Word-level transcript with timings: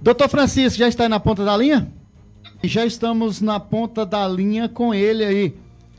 Doutor 0.00 0.28
Francisco, 0.28 0.78
já 0.78 0.88
está 0.88 1.08
na 1.08 1.18
ponta 1.18 1.44
da 1.44 1.56
linha? 1.56 1.90
Já 2.62 2.84
estamos 2.84 3.40
na 3.40 3.58
ponta 3.58 4.04
da 4.04 4.28
linha 4.28 4.68
com 4.68 4.94
ele 4.94 5.24
aí. 5.24 5.54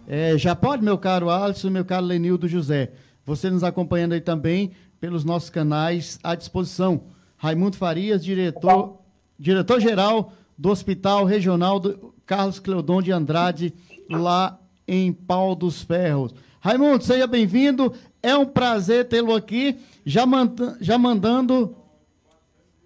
É, 0.08 0.38
já 0.38 0.55
pode, 0.55 0.83
meu 0.83 0.97
caro 0.97 1.29
Alisson, 1.29 1.70
meu 1.70 1.83
caro 1.83 2.06
Lenildo 2.06 2.48
José. 2.48 2.92
Você 3.25 3.50
nos 3.50 3.64
acompanhando 3.64 4.14
aí 4.14 4.22
também 4.22 4.72
pelos 5.02 5.25
nossos 5.25 5.50
canais 5.50 6.20
à 6.24 6.36
disposição. 6.36 7.02
Raimundo 7.36 7.75
Farias, 7.75 8.23
diretor, 8.23 9.00
diretor-geral 9.38 10.32
do 10.57 10.70
Hospital 10.70 11.25
Regional 11.25 11.79
do 11.79 12.14
Carlos 12.25 12.59
Cleodon 12.59 13.02
de 13.02 13.11
Andrade, 13.11 13.73
lá 14.09 14.59
em 14.88 15.11
Pau 15.11 15.55
dos 15.55 15.82
Ferros. 15.82 16.34
Raimundo, 16.59 17.04
seja 17.04 17.27
bem-vindo. 17.27 17.93
É 18.21 18.36
um 18.38 18.45
prazer 18.45 19.07
tê-lo 19.07 19.36
aqui, 19.36 19.77
já, 20.05 20.25
manda, 20.25 20.77
já 20.79 20.98
mandando 20.98 21.75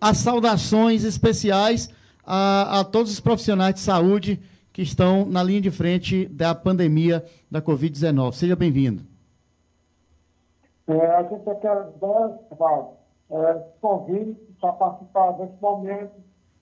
as 0.02 0.18
saudações 0.18 1.04
especiais 1.04 1.88
a, 2.26 2.80
a 2.80 2.84
todos 2.84 3.12
os 3.12 3.20
profissionais 3.20 3.76
de 3.76 3.82
saúde 3.82 4.42
que 4.74 4.82
estão 4.82 5.26
na 5.26 5.44
linha 5.44 5.62
de 5.62 5.70
frente 5.70 6.26
da 6.28 6.56
pandemia 6.56 7.24
da 7.52 7.62
Covid-19. 7.62 8.34
Seja 8.34 8.56
bem-vindo. 8.56 9.04
É, 10.88 11.06
a 11.16 11.24
gente 11.24 11.44
quer 11.62 11.86
dar 12.02 12.40
é, 13.30 13.54
convite 13.80 14.40
para 14.60 14.74
participar 14.74 15.32
desse 15.34 15.62
momento 15.62 16.12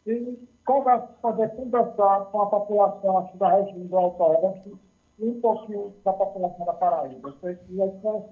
e 0.06 0.38
conversa, 0.66 1.08
poder 1.22 1.50
conversar 1.56 2.26
com 2.26 2.42
a 2.42 2.48
população 2.48 3.18
aqui 3.20 3.38
da 3.38 3.56
região 3.56 3.86
do 3.86 3.98
Alto 3.98 4.24
Oeste 4.24 4.76
e 5.20 5.26
um 5.26 5.40
pouquinho 5.40 5.94
da 6.04 6.14
população 6.14 6.66
da 6.66 6.74
Paraíba. 6.74 7.30
Eu 7.30 7.36
sei 7.42 7.56
que 7.56 7.82
a 7.82 7.88
distância 7.88 8.30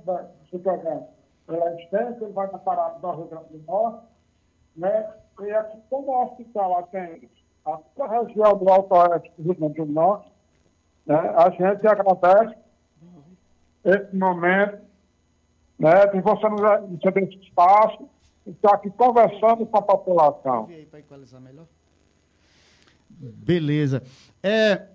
do 0.52 0.60
programa 0.60 1.08
é 1.49 1.76
extensa, 1.82 2.24
ele 2.24 2.34
vai 2.34 2.46
estar 2.46 2.60
parado 2.60 2.99
do 2.99 3.12
Rio 3.12 3.27
Grande 3.27 3.58
do 3.58 3.66
Norte, 3.66 4.05
né? 4.77 5.09
E 5.41 5.52
aqui, 5.52 5.77
como 5.90 6.12
o 6.12 6.23
hospital 6.26 6.80
atende 6.80 7.30
a 7.66 8.08
região 8.08 8.58
do 8.58 8.70
Alto 8.70 8.95
Oeste 8.95 9.31
do 9.38 9.44
Rio 9.44 9.55
Grande 9.55 9.76
do 9.76 9.85
Norte, 9.85 10.32
né? 11.05 11.18
a 11.35 11.49
gente 11.49 11.85
agradece 11.85 12.55
esse 13.84 14.15
momento 14.15 14.79
né, 15.77 16.07
de 16.07 16.21
você 16.21 16.49
nos 16.49 17.02
ceder 17.02 17.24
esse 17.24 17.40
espaço 17.43 18.10
e 18.46 18.52
estar 18.52 18.74
aqui 18.74 18.90
conversando 18.91 19.65
com 19.65 19.77
a 19.77 19.82
população. 19.82 20.68
Beleza. 23.09 24.04
É, 24.41 24.87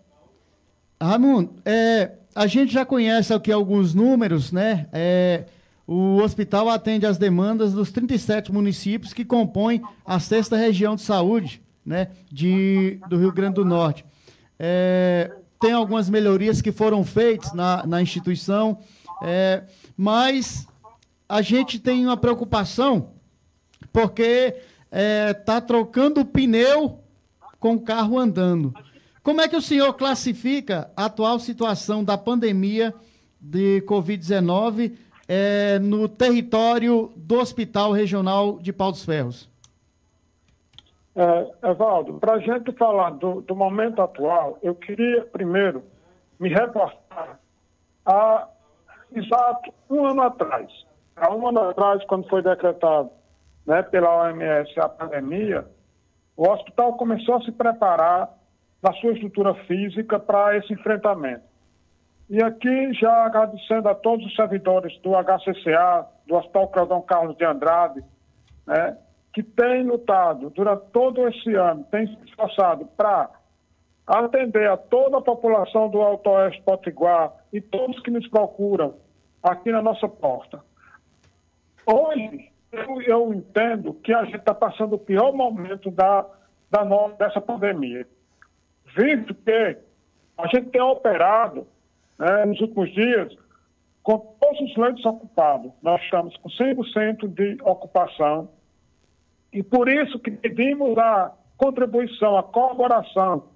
Ramon, 1.01 1.49
é, 1.65 2.13
a 2.35 2.47
gente 2.47 2.73
já 2.73 2.85
conhece 2.85 3.33
aqui 3.33 3.53
alguns 3.53 3.95
números, 3.95 4.53
né? 4.53 4.89
É, 4.93 5.45
o 5.93 6.23
hospital 6.23 6.71
atende 6.71 7.05
às 7.05 7.19
demandas 7.19 7.75
dos 7.75 7.93
37 7.93 8.51
municípios 8.51 9.13
que 9.13 9.27
compõem 9.27 9.83
a 10.07 10.19
sexta 10.19 10.57
região 10.57 10.97
de 10.97 11.03
saúde 11.03 11.63
né, 11.85 12.09
de, 12.31 12.99
do 13.11 13.19
Rio 13.19 13.31
Grande 13.31 13.57
do 13.57 13.65
Norte. 13.65 14.03
É, 14.59 15.31
tem 15.61 15.73
algumas 15.73 16.09
melhorias 16.09 16.63
que 16.63 16.73
foram 16.73 17.05
feitas 17.05 17.53
na, 17.53 17.87
na 17.87 18.01
instituição, 18.01 18.79
é, 19.23 19.65
mas 19.95 20.67
a 21.29 21.43
gente 21.43 21.79
tem 21.79 22.07
uma 22.07 22.17
preocupação 22.17 23.11
porque 23.93 24.57
está 24.87 24.99
é, 24.99 25.35
tá 25.35 25.61
trocando 25.61 26.23
o 26.23 26.25
pneu 26.25 27.01
com 27.61 27.75
o 27.75 27.81
carro 27.81 28.19
andando. 28.19 28.73
Como 29.23 29.43
é 29.43 29.49
que 29.49 29.57
o 29.57 29.63
senhor 29.63 29.93
classifica 29.93 30.91
a 30.97 31.05
atual 31.05 31.39
situação 31.39 32.03
da 32.03 32.17
pandemia 32.17 32.95
de 33.39 33.83
Covid-19 33.87 34.93
é, 35.29 35.79
no 35.79 36.09
território 36.09 37.13
do 37.17 37.39
Hospital 37.39 37.93
Regional 37.93 38.59
de 38.59 38.73
Pau 38.73 38.91
dos 38.91 39.05
Ferros? 39.05 39.51
É, 41.15 41.71
Evaldo, 41.71 42.15
para 42.15 42.35
a 42.35 42.39
gente 42.39 42.73
falar 42.73 43.11
do, 43.11 43.43
do, 43.43 43.55
momento 43.55 44.01
atual, 44.01 44.59
eu 44.63 44.75
queria 44.75 45.23
primeiro 45.27 45.85
me 46.41 46.49
reportar 46.49 47.39
a 48.07 48.49
exato 49.15 49.73
um 49.91 50.07
ano 50.07 50.23
atrás. 50.23 50.71
Há 51.15 51.35
um 51.35 51.47
ano 51.47 51.69
atrás, 51.69 52.03
quando 52.07 52.29
foi 52.29 52.43
decretado 52.43 53.11
né, 53.67 53.83
pela 53.83 54.25
OMS 54.25 54.73
a 54.81 54.89
pandemia, 54.89 55.67
o 56.35 56.49
hospital 56.49 56.95
começou 56.95 57.37
a 57.37 57.43
se 57.43 57.53
preparar 57.53 58.31
na 58.83 58.93
sua 58.95 59.13
estrutura 59.13 59.55
física 59.67 60.19
para 60.19 60.57
esse 60.57 60.73
enfrentamento. 60.73 61.52
E 62.29 62.43
aqui, 62.43 62.93
já 62.95 63.27
agradecendo 63.27 63.89
a 63.89 63.95
todos 63.95 64.25
os 64.27 64.35
servidores 64.35 64.97
do 65.01 65.11
HCCA, 65.11 66.07
do 66.27 66.37
Hospital 66.37 66.69
Claudão 66.69 67.03
Carlos 67.03 67.37
de 67.37 67.45
Andrade, 67.45 68.03
né, 68.67 68.97
que 69.33 69.43
têm 69.43 69.85
lutado 69.85 70.51
durante 70.51 70.87
todo 70.93 71.27
esse 71.29 71.55
ano, 71.55 71.85
têm 71.91 72.07
se 72.07 72.17
esforçado 72.25 72.87
para 72.97 73.31
atender 74.07 74.69
a 74.69 74.77
toda 74.77 75.19
a 75.19 75.23
população 75.23 75.89
do 75.89 76.01
Alto 76.01 76.31
Oeste 76.31 76.63
Potiguar 76.63 77.33
e 77.53 77.61
todos 77.61 78.01
que 78.01 78.11
nos 78.11 78.27
procuram 78.29 78.95
aqui 79.43 79.71
na 79.71 79.83
nossa 79.83 80.09
porta. 80.09 80.63
Hoje, 81.87 82.51
eu, 82.71 83.03
eu 83.03 83.35
entendo 83.35 83.95
que 83.95 84.13
a 84.13 84.25
gente 84.25 84.37
está 84.37 84.55
passando 84.55 84.95
o 84.95 84.99
pior 84.99 85.33
momento 85.33 85.91
da, 85.91 86.25
da 86.71 86.85
dessa 87.19 87.41
pandemia 87.41 88.07
visto 88.97 89.35
que 89.35 89.79
a 90.39 90.47
gente 90.49 90.71
tem 90.71 90.81
operado 90.81 91.67
né, 92.23 92.45
nos 92.45 92.61
últimos 92.61 92.93
dias 92.95 93.35
com 94.01 94.17
todos 94.41 94.61
os 94.61 94.77
leitos 94.77 95.05
ocupados. 95.05 95.73
Nós 95.83 96.01
estamos 96.03 96.37
com 96.37 96.49
100% 96.49 97.27
de 97.27 97.59
ocupação 97.63 98.49
e 99.53 99.63
por 99.63 99.89
isso 99.89 100.21
que 100.21 100.31
pedimos 100.31 100.97
a 100.99 101.33
contribuição, 101.57 102.39
a 102.39 102.43
colaboração 102.45 103.49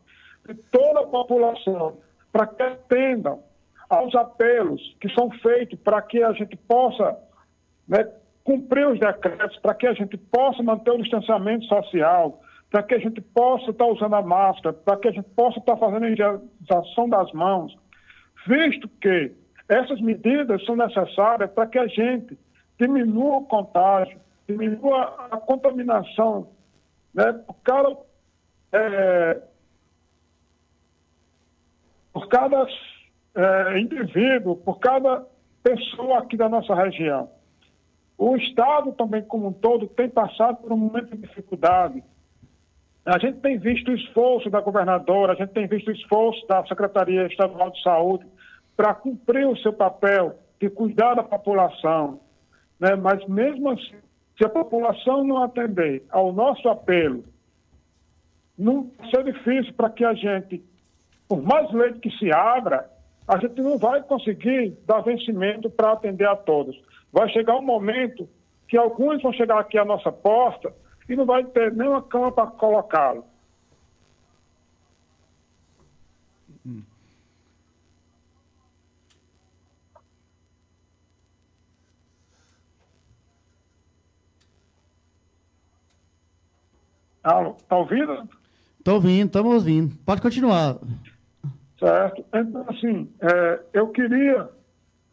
de 0.47 0.55
toda 0.55 1.01
a 1.01 1.07
população 1.07 1.99
para 2.33 2.47
que 2.49 2.63
atendam 2.63 3.41
aos 3.89 4.15
apelos 4.17 4.97
que 5.01 5.09
são 5.15 5.31
feitos 5.31 5.79
para 5.79 6.03
que 6.03 6.23
a 6.23 6.33
gente 6.33 6.57
possa 6.57 7.17
né, 7.87 8.05
cumprir 8.43 8.89
os 8.89 8.99
decretos, 8.99 9.59
para 9.59 9.75
que 9.75 9.87
a 9.87 9.95
gente 9.95 10.17
possa 10.17 10.61
manter 10.63 10.91
o 10.91 11.03
distanciamento 11.03 11.65
social, 11.67 12.41
para 12.69 12.83
que 12.83 12.95
a 12.95 12.99
gente 12.99 13.21
possa 13.21 13.71
estar 13.71 13.87
usando 13.87 14.15
a 14.15 14.23
máscara, 14.23 14.73
para 14.73 14.97
que 14.97 15.09
a 15.09 15.13
gente 15.13 15.29
possa 15.37 15.61
estar 15.61 15.77
fazendo 15.77 16.05
a 16.05 16.11
higienização 16.11 17.09
das 17.09 17.33
mãos, 17.33 17.77
visto 18.47 18.89
que 19.01 19.33
essas 19.69 20.01
medidas 20.01 20.65
são 20.65 20.77
necessárias 20.77 21.51
para 21.51 21.67
que 21.67 21.79
a 21.79 21.87
gente 21.87 22.39
diminua 22.79 23.39
o 23.39 23.47
contágio, 23.47 24.19
diminua 24.49 25.29
a 25.31 25.37
contaminação 25.39 26.49
né, 27.13 27.33
por 27.33 27.57
cada, 27.63 27.97
é, 28.73 29.43
por 32.13 32.29
cada 32.29 32.67
é, 33.35 33.79
indivíduo, 33.79 34.57
por 34.57 34.79
cada 34.79 35.27
pessoa 35.63 36.19
aqui 36.19 36.37
da 36.37 36.49
nossa 36.49 36.75
região. 36.75 37.29
O 38.17 38.37
Estado 38.37 38.93
também, 38.93 39.23
como 39.23 39.49
um 39.49 39.53
todo, 39.53 39.89
tem 39.89 40.09
passado 40.09 40.59
por 40.59 40.73
um 40.73 40.77
momento 40.77 41.11
de 41.11 41.27
dificuldade 41.27 42.03
a 43.07 43.19
gente 43.19 43.39
tem 43.39 43.57
visto 43.57 43.93
o 43.93 43.95
esforço 43.95 44.51
da 44.51 44.61
governadora, 44.61 45.33
a 45.33 45.37
gente 45.37 45.53
tem 45.53 45.69
visto 45.69 45.87
o 45.87 45.93
esforço 45.93 46.45
da 46.49 46.67
Secretaria 46.67 47.27
Estadual 47.29 47.71
de 47.71 47.81
Saúde 47.81 48.27
para 48.77 48.95
cumprir 48.95 49.47
o 49.47 49.57
seu 49.59 49.73
papel 49.73 50.39
de 50.61 50.69
cuidar 50.69 51.15
da 51.15 51.23
população. 51.23 52.21
Né? 52.79 52.95
Mas, 52.95 53.27
mesmo 53.27 53.71
assim, 53.71 53.97
se 54.37 54.45
a 54.45 54.49
população 54.49 55.25
não 55.25 55.43
atender 55.43 56.05
ao 56.11 56.33
nosso 56.33 56.69
apelo, 56.69 57.25
não 58.59 58.91
ser 59.11 59.25
difícil 59.25 59.73
para 59.75 59.91
que 59.91 60.05
a 60.05 60.15
gente, 60.15 60.63
por 61.29 61.43
mais 61.43 61.71
leite 61.73 62.01
que 62.01 62.11
se 62.19 62.33
abra, 62.33 62.91
a 63.27 63.39
gente 63.39 63.61
não 63.61 63.79
vai 63.79 64.03
conseguir 64.03 64.77
dar 64.87 65.01
vencimento 65.01 65.69
para 65.71 65.93
atender 65.93 66.29
a 66.29 66.37
todos. 66.37 66.81
Vai 67.13 67.29
chegar 67.31 67.57
um 67.57 67.63
momento 67.63 68.29
que 68.69 68.77
alguns 68.77 69.23
vão 69.23 69.33
chegar 69.33 69.59
aqui 69.59 69.79
à 69.79 69.85
nossa 69.85 70.13
porta 70.13 70.73
e 71.09 71.17
não 71.17 71.25
vai 71.25 71.45
ter 71.45 71.73
nenhuma 71.73 72.03
cama 72.03 72.31
para 72.31 72.47
colocá-lo. 72.47 73.25
Hum. 76.65 76.83
Alô, 87.27 87.57
tá 87.69 87.77
ouvindo? 87.77 88.29
Estou 88.79 88.95
ouvindo, 88.95 89.27
estamos 89.27 89.53
ouvindo. 89.53 89.97
Pode 90.07 90.23
continuar. 90.23 90.77
Certo. 91.77 92.25
Então, 92.33 92.65
assim, 92.69 93.13
é, 93.21 93.61
eu 93.73 93.89
queria, 93.89 94.49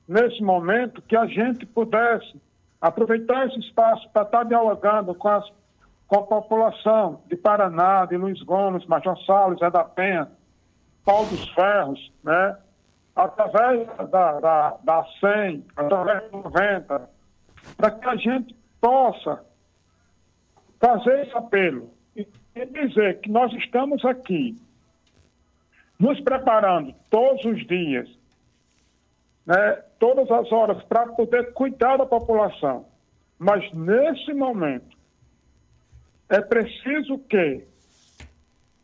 nesse 0.08 0.40
momento, 0.44 1.02
que 1.02 1.16
a 1.16 1.26
gente 1.26 1.66
pudesse 1.66 2.40
aproveitar 2.80 3.48
esse 3.48 3.60
espaço 3.62 4.08
para 4.14 4.22
estar 4.22 4.44
dialogando 4.44 5.16
com 5.16 5.28
as 5.28 5.44
com 6.06 6.18
a 6.18 6.24
população 6.24 7.22
de 7.28 7.36
Paraná, 7.36 8.06
de 8.06 8.16
Luiz 8.16 8.40
Gomes, 8.44 8.86
Major 8.86 9.18
Salles, 9.26 9.58
Zé 9.58 9.72
da 9.72 9.84
Penha, 9.84 10.30
Paulo 11.04 11.28
dos 11.30 11.50
Ferros, 11.56 12.14
né? 12.24 12.56
através 13.16 13.88
da, 14.12 14.40
da, 14.40 14.78
da 14.84 15.06
100, 15.20 15.66
através 15.76 16.30
do 16.30 16.38
90, 16.38 17.10
para 17.76 17.90
que 17.90 18.08
a 18.08 18.16
gente 18.18 18.56
possa 18.80 19.44
fazer 20.80 21.26
esse 21.26 21.36
apelo. 21.36 21.93
E 22.56 22.66
dizer 22.66 23.20
que 23.22 23.32
nós 23.32 23.52
estamos 23.54 24.04
aqui 24.06 24.56
nos 26.00 26.20
preparando 26.22 26.94
todos 27.10 27.44
os 27.46 27.66
dias, 27.66 28.10
né, 29.46 29.84
todas 30.00 30.30
as 30.30 30.52
horas, 30.52 30.84
para 30.84 31.08
poder 31.08 31.54
cuidar 31.54 31.98
da 31.98 32.06
população. 32.06 32.86
Mas 33.40 33.72
nesse 33.74 34.34
momento, 34.34 34.98
é 36.30 36.42
preciso 36.42 37.18
que 37.20 37.66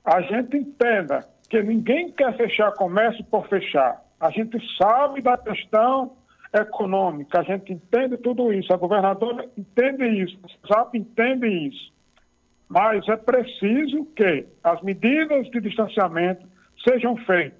a 0.03 0.21
gente 0.21 0.57
entenda 0.57 1.27
que 1.49 1.61
ninguém 1.61 2.11
quer 2.11 2.35
fechar 2.37 2.71
comércio 2.73 3.23
por 3.25 3.47
fechar. 3.47 4.03
A 4.19 4.29
gente 4.29 4.57
sabe 4.77 5.21
da 5.21 5.37
questão 5.37 6.15
econômica, 6.53 7.39
a 7.39 7.43
gente 7.43 7.73
entende 7.73 8.17
tudo 8.17 8.51
isso, 8.51 8.73
a 8.73 8.77
governadora 8.77 9.47
entende 9.57 10.07
isso, 10.23 10.37
o 10.43 10.67
SAP 10.67 10.95
entende 10.95 11.47
isso. 11.47 11.91
Mas 12.69 13.07
é 13.09 13.17
preciso 13.17 14.05
que 14.15 14.45
as 14.63 14.79
medidas 14.83 15.49
de 15.49 15.59
distanciamento 15.59 16.47
sejam 16.87 17.17
feitas. 17.17 17.59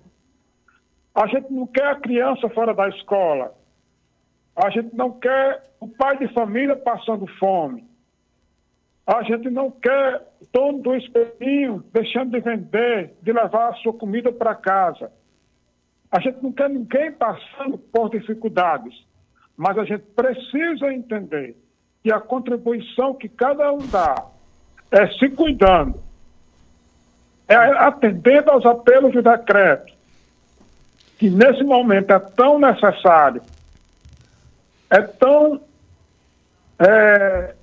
A 1.15 1.25
gente 1.25 1.51
não 1.51 1.65
quer 1.65 1.87
a 1.87 1.99
criança 1.99 2.47
fora 2.49 2.75
da 2.75 2.87
escola. 2.89 3.53
A 4.55 4.69
gente 4.69 4.95
não 4.95 5.11
quer 5.11 5.63
o 5.79 5.87
pai 5.87 6.17
de 6.19 6.31
família 6.31 6.75
passando 6.75 7.25
fome. 7.39 7.89
A 9.07 9.23
gente 9.23 9.49
não 9.49 9.71
quer 9.71 10.21
o 10.39 10.45
dono 10.53 10.83
do 10.83 10.95
espelhinho 10.95 11.83
deixando 11.91 12.31
de 12.31 12.39
vender, 12.39 13.15
de 13.23 13.33
levar 13.33 13.69
a 13.69 13.73
sua 13.77 13.93
comida 13.93 14.31
para 14.31 14.53
casa. 14.53 15.11
A 16.11 16.19
gente 16.19 16.43
não 16.43 16.51
quer 16.51 16.69
ninguém 16.69 17.11
passando 17.13 17.79
por 17.79 18.11
dificuldades, 18.11 18.93
mas 19.57 19.75
a 19.79 19.85
gente 19.85 20.03
precisa 20.15 20.93
entender 20.93 21.55
que 22.03 22.13
a 22.13 22.19
contribuição 22.19 23.15
que 23.15 23.27
cada 23.27 23.71
um 23.73 23.79
dá 23.79 24.15
é 24.91 25.07
se 25.13 25.29
cuidando, 25.29 26.01
é 27.47 27.55
atendendo 27.55 28.51
aos 28.51 28.65
apelos 28.65 29.13
do 29.13 29.21
decreto, 29.21 29.93
que 31.17 31.29
nesse 31.29 31.63
momento 31.63 32.11
é 32.11 32.19
tão 32.19 32.59
necessário, 32.59 33.41
é 34.89 35.01
tão 35.01 35.61
é, 36.79 37.55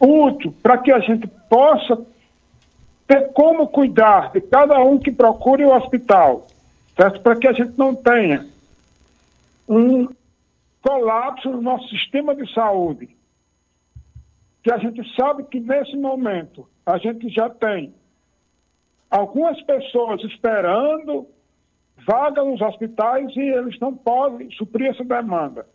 útil 0.00 0.54
para 0.62 0.78
que 0.78 0.92
a 0.92 1.00
gente 1.00 1.26
possa 1.48 1.98
ter 3.06 3.32
como 3.32 3.68
cuidar 3.68 4.32
de 4.32 4.40
cada 4.40 4.78
um 4.80 4.98
que 4.98 5.12
procure 5.12 5.64
o 5.64 5.74
hospital 5.74 6.46
certo? 6.96 7.20
Para 7.20 7.36
que 7.36 7.46
a 7.46 7.52
gente 7.52 7.78
não 7.78 7.94
tenha 7.94 8.46
um 9.68 10.08
colapso 10.80 11.50
no 11.50 11.60
nosso 11.60 11.88
sistema 11.88 12.34
de 12.34 12.52
saúde. 12.52 13.15
Que 14.66 14.72
a 14.72 14.78
gente 14.78 15.00
sabe 15.14 15.44
que 15.44 15.60
nesse 15.60 15.96
momento 15.96 16.68
a 16.84 16.98
gente 16.98 17.28
já 17.28 17.48
tem 17.48 17.94
algumas 19.08 19.62
pessoas 19.62 20.20
esperando 20.24 21.28
vaga 22.04 22.42
nos 22.42 22.60
hospitais 22.60 23.30
e 23.36 23.42
eles 23.42 23.78
não 23.78 23.96
podem 23.96 24.50
suprir 24.50 24.90
essa 24.90 25.04
demanda. 25.04 25.68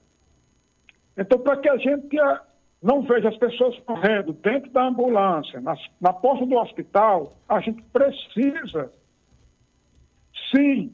Então, 1.17 1.39
para 1.39 1.55
que 1.55 1.69
a 1.69 1.77
gente 1.77 2.19
não 2.83 3.01
veja 3.03 3.29
as 3.29 3.37
pessoas 3.37 3.79
correndo 3.85 4.33
dentro 4.33 4.69
da 4.71 4.85
ambulância, 4.89 5.61
na, 5.61 5.73
na 6.01 6.11
porta 6.11 6.45
do 6.45 6.57
hospital, 6.57 7.31
a 7.47 7.61
gente 7.61 7.81
precisa, 7.93 8.91
sim, 10.53 10.93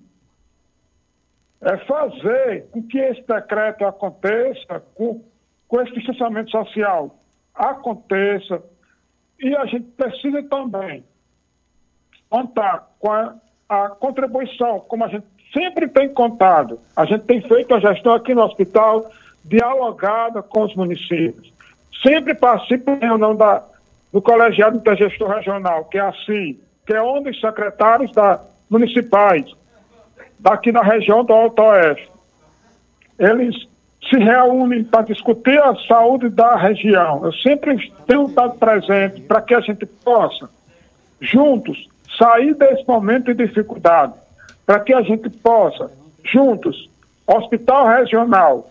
é 1.62 1.78
fazer 1.78 2.70
com 2.70 2.84
que 2.84 3.00
esse 3.00 3.24
decreto 3.24 3.86
aconteça, 3.86 4.82
com, 4.94 5.26
com 5.68 5.82
esse 5.82 5.94
distanciamento 5.94 6.52
social 6.52 7.24
aconteça, 7.58 8.62
e 9.40 9.56
a 9.56 9.66
gente 9.66 9.86
precisa 9.92 10.42
também 10.44 11.04
contar 12.30 12.88
com 13.00 13.12
a, 13.12 13.36
a 13.70 13.90
contribuição, 13.90 14.80
como 14.82 15.04
a 15.04 15.08
gente 15.08 15.26
sempre 15.54 15.88
tem 15.88 16.10
contado. 16.14 16.80
A 16.96 17.06
gente 17.06 17.24
tem 17.26 17.42
feito 17.42 17.74
a 17.74 17.80
gestão 17.80 18.14
aqui 18.14 18.34
no 18.34 18.44
hospital 18.44 19.10
dialogada 19.46 20.42
com 20.42 20.64
os 20.64 20.76
municípios. 20.76 21.52
Sempre 22.06 22.36
participo 22.36 22.92
em 22.92 23.00
reunião 23.00 23.36
da, 23.36 23.64
do 24.12 24.22
colegiado 24.22 24.78
intergestor 24.78 25.30
regional, 25.30 25.86
que 25.86 25.98
é 25.98 26.02
assim, 26.02 26.60
que 26.86 26.94
é 26.94 27.02
onde 27.02 27.30
os 27.30 27.40
secretários 27.40 28.12
da, 28.12 28.42
municipais 28.70 29.46
daqui 30.40 30.72
na 30.72 30.82
região 30.82 31.24
do 31.24 31.34
Alto 31.34 31.62
Oeste. 31.62 32.10
Eles 33.18 33.68
se 34.02 34.18
reúnem 34.18 34.84
para 34.84 35.04
discutir 35.04 35.62
a 35.62 35.76
saúde 35.88 36.30
da 36.30 36.56
região. 36.56 37.26
Eu 37.26 37.34
sempre 37.34 37.92
tenho 38.06 38.28
estado 38.28 38.58
presente 38.58 39.22
para 39.22 39.42
que 39.42 39.54
a 39.54 39.60
gente 39.60 39.86
possa, 39.86 40.50
juntos, 41.20 41.90
sair 42.18 42.54
desse 42.56 42.88
momento 42.88 43.34
de 43.34 43.46
dificuldade, 43.46 44.14
para 44.66 44.80
que 44.80 44.94
a 44.94 45.02
gente 45.02 45.30
possa, 45.30 45.92
juntos, 46.24 46.90
Hospital 47.26 47.88
Regional, 47.88 48.70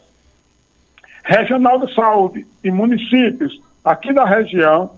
Regional 1.25 1.85
de 1.85 1.95
Saúde 1.95 2.47
e 2.63 2.71
municípios 2.71 3.61
aqui 3.85 4.13
da 4.13 4.25
região, 4.25 4.93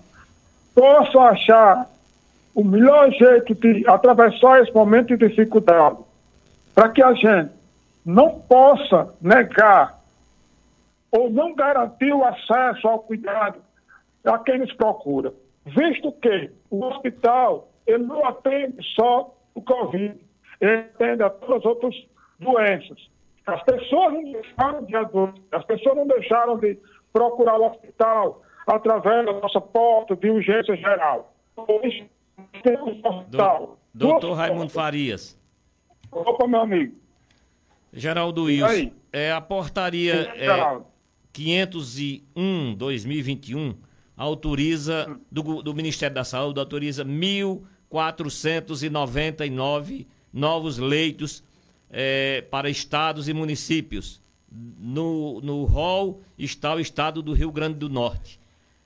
possam 0.73 1.21
achar 1.21 1.89
o 2.55 2.63
melhor 2.63 3.11
jeito 3.11 3.53
de 3.55 3.87
atravessar 3.87 4.61
esse 4.61 4.73
momento 4.73 5.15
de 5.17 5.27
dificuldade 5.27 5.97
para 6.73 6.89
que 6.89 7.03
a 7.03 7.13
gente 7.13 7.51
não 8.05 8.39
possa 8.39 9.13
negar 9.21 9.98
ou 11.11 11.29
não 11.29 11.53
garantir 11.55 12.13
o 12.13 12.23
acesso 12.23 12.87
ao 12.87 12.99
cuidado 12.99 13.59
a 14.25 14.37
quem 14.39 14.59
nos 14.59 14.73
procura, 14.73 15.33
visto 15.65 16.11
que 16.13 16.51
o 16.69 16.83
hospital 16.85 17.69
ele 17.87 18.03
não 18.03 18.25
atende 18.25 18.77
só 18.95 19.35
o 19.55 19.61
Covid, 19.61 20.19
ele 20.61 20.73
atende 20.73 21.23
a 21.23 21.29
todas 21.29 21.57
as 21.57 21.65
outras 21.65 21.95
doenças. 22.39 23.09
As 23.45 23.63
pessoas 23.63 24.13
não 24.13 24.31
deixaram 24.31 24.85
de 24.85 24.95
as 25.51 25.65
pessoas 25.65 25.95
não 25.95 26.07
deixaram 26.07 26.57
de 26.57 26.77
procurar 27.11 27.59
o 27.59 27.65
hospital 27.65 28.43
através 28.67 29.25
da 29.25 29.33
nossa 29.33 29.59
porta 29.59 30.15
de 30.15 30.29
urgência 30.29 30.75
geral. 30.75 31.33
Hoje, 31.57 32.07
temos 32.63 33.03
hospital. 33.03 33.79
Doutor 33.93 34.33
Raimundo 34.33 34.69
Farias. 34.69 35.37
Opa, 36.11 36.47
meu 36.47 36.61
amigo. 36.61 36.95
Geraldo 37.91 38.43
Wilson, 38.43 38.91
é, 39.11 39.31
a 39.31 39.41
portaria 39.41 40.31
é, 40.35 40.47
501-2021 41.33 43.75
autoriza, 44.19 45.17
do, 45.31 45.63
do 45.63 45.73
Ministério 45.73 46.13
da 46.13 46.23
Saúde, 46.25 46.59
autoriza 46.59 47.05
1.499 47.05 50.05
novos 50.33 50.77
leitos 50.77 51.41
é, 51.89 52.41
para 52.51 52.69
estados 52.69 53.29
e 53.29 53.33
municípios. 53.33 54.21
No, 54.51 55.39
no 55.41 55.63
rol 55.63 56.21
está 56.37 56.75
o 56.75 56.79
estado 56.79 57.21
do 57.21 57.33
Rio 57.33 57.51
Grande 57.51 57.77
do 57.77 57.87
Norte. 57.87 58.39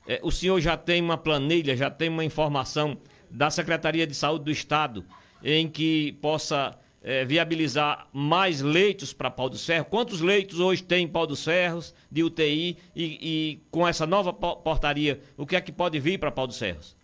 É, 0.08 0.20
o 0.22 0.32
senhor 0.32 0.60
já 0.60 0.78
tem 0.78 1.02
uma 1.02 1.18
planilha, 1.18 1.76
já 1.76 1.90
tem 1.90 2.10
uma 2.10 2.24
informação 2.24 2.96
da 3.32 3.50
Secretaria 3.50 4.06
de 4.06 4.14
Saúde 4.14 4.46
do 4.46 4.52
Estado 4.52 5.04
em 5.44 5.68
que 5.68 6.12
possa 6.22 6.78
é, 7.04 7.26
viabilizar 7.26 8.08
mais 8.14 8.62
leitos 8.62 9.14
para 9.14 9.30
Pau 9.30 9.50
dos 9.50 9.66
Ferros? 9.66 9.88
Quantos 9.90 10.22
leitos 10.22 10.60
hoje 10.60 10.84
tem 10.84 11.04
em 11.04 11.08
Pau 11.08 11.28
dos 11.28 11.44
Ferros 11.44 11.94
de 12.12 12.24
UTI 12.24 12.78
e, 12.96 13.04
e 13.22 13.60
com 13.70 13.88
essa 13.88 14.08
nova 14.08 14.32
portaria, 14.32 15.20
o 15.38 15.46
que 15.46 15.56
é 15.56 15.62
que 15.62 15.72
pode 15.72 16.00
vir 16.00 16.18
para 16.18 16.32
Pau 16.32 16.48
dos 16.48 16.58
Ferros? 16.58 16.96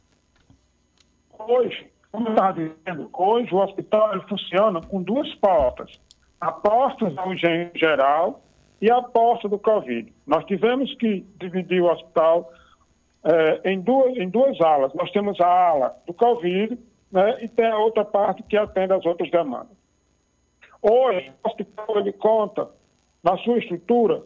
Hoje, 1.38 1.88
como 2.12 2.28
eu 2.28 2.32
estava 2.32 2.54
dizendo, 2.54 3.10
hoje 3.14 3.54
o 3.54 3.58
hospital 3.58 4.28
funciona 4.28 4.82
com 4.82 5.02
duas 5.02 5.34
portas. 5.36 6.00
A 6.42 6.52
porta 6.52 7.10
da 7.10 7.26
urgência 7.26 7.72
geral 7.76 8.42
e 8.82 8.90
a 8.90 9.02
porta 9.02 9.48
do 9.48 9.60
Covid. 9.60 10.12
Nós 10.26 10.46
tivemos 10.46 10.94
que 10.96 11.26
dividir 11.40 11.82
o 11.82 11.92
hospital 11.92 12.52
é, 13.24 13.72
em, 13.72 13.82
duas, 13.82 14.18
em 14.18 14.30
duas 14.30 14.60
alas. 14.62 14.94
Nós 14.94 15.12
temos 15.12 15.40
a 15.42 15.48
ala 15.48 15.96
do 16.08 16.14
Covid 16.14 16.80
né, 17.12 17.44
e 17.44 17.48
tem 17.48 17.68
a 17.68 17.78
outra 17.78 18.06
parte 18.06 18.44
que 18.44 18.58
atende 18.58 18.94
às 18.94 19.06
outras 19.06 19.30
demandas. 19.30 19.79
Hoje, 20.82 21.32
o 21.44 21.48
hospital 21.48 22.00
ele 22.00 22.14
conta, 22.14 22.70
na 23.24 23.38
sua 23.40 23.58
estrutura, 23.58 24.24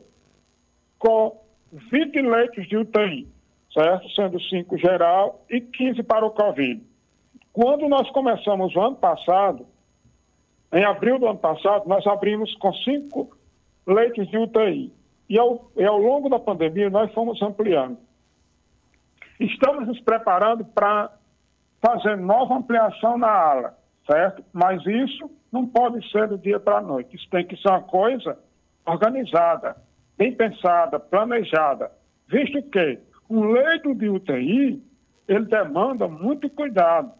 com 1.00 1.41
20 1.72 2.22
leitos 2.22 2.67
de 2.67 2.77
UTI, 2.77 3.27
certo? 3.74 4.10
Sendo 4.12 4.39
5 4.39 4.77
geral 4.77 5.43
e 5.50 5.60
15 5.60 6.03
para 6.03 6.25
o 6.25 6.31
Covid. 6.31 6.81
Quando 7.51 7.88
nós 7.88 8.10
começamos 8.12 8.75
o 8.75 8.79
ano 8.79 8.95
passado, 8.95 9.65
em 10.72 10.83
abril 10.83 11.19
do 11.19 11.27
ano 11.27 11.39
passado, 11.39 11.88
nós 11.88 12.05
abrimos 12.05 12.55
com 12.55 12.72
5 12.74 13.36
leitos 13.86 14.27
de 14.29 14.38
UTI. 14.38 14.91
E 15.29 15.38
ao, 15.38 15.72
e 15.75 15.83
ao 15.83 15.98
longo 15.98 16.29
da 16.29 16.39
pandemia, 16.39 16.89
nós 16.89 17.12
fomos 17.13 17.41
ampliando. 17.41 17.98
Estamos 19.39 19.88
nos 19.88 20.00
preparando 20.01 20.63
para 20.65 21.12
fazer 21.81 22.15
nova 22.17 22.55
ampliação 22.55 23.17
na 23.17 23.29
ala, 23.29 23.77
certo? 24.05 24.43
Mas 24.53 24.86
isso 24.86 25.29
não 25.53 25.67
pode 25.67 26.10
ser 26.10 26.27
do 26.27 26.38
dia 26.38 26.60
para 26.60 26.79
a 26.79 26.81
noite. 26.81 27.15
Isso 27.15 27.29
tem 27.29 27.45
que 27.45 27.55
ser 27.55 27.69
uma 27.69 27.83
coisa 27.83 28.36
organizada, 28.83 29.77
bem 30.17 30.33
pensada, 30.33 31.00
planejada, 31.00 31.91
visto 32.27 32.62
que 32.63 33.00
um 33.29 33.51
leito 33.51 33.93
de 33.93 34.10
UTI 34.10 34.83
ele 35.27 35.45
demanda 35.45 36.07
muito 36.07 36.50
cuidado, 36.50 37.13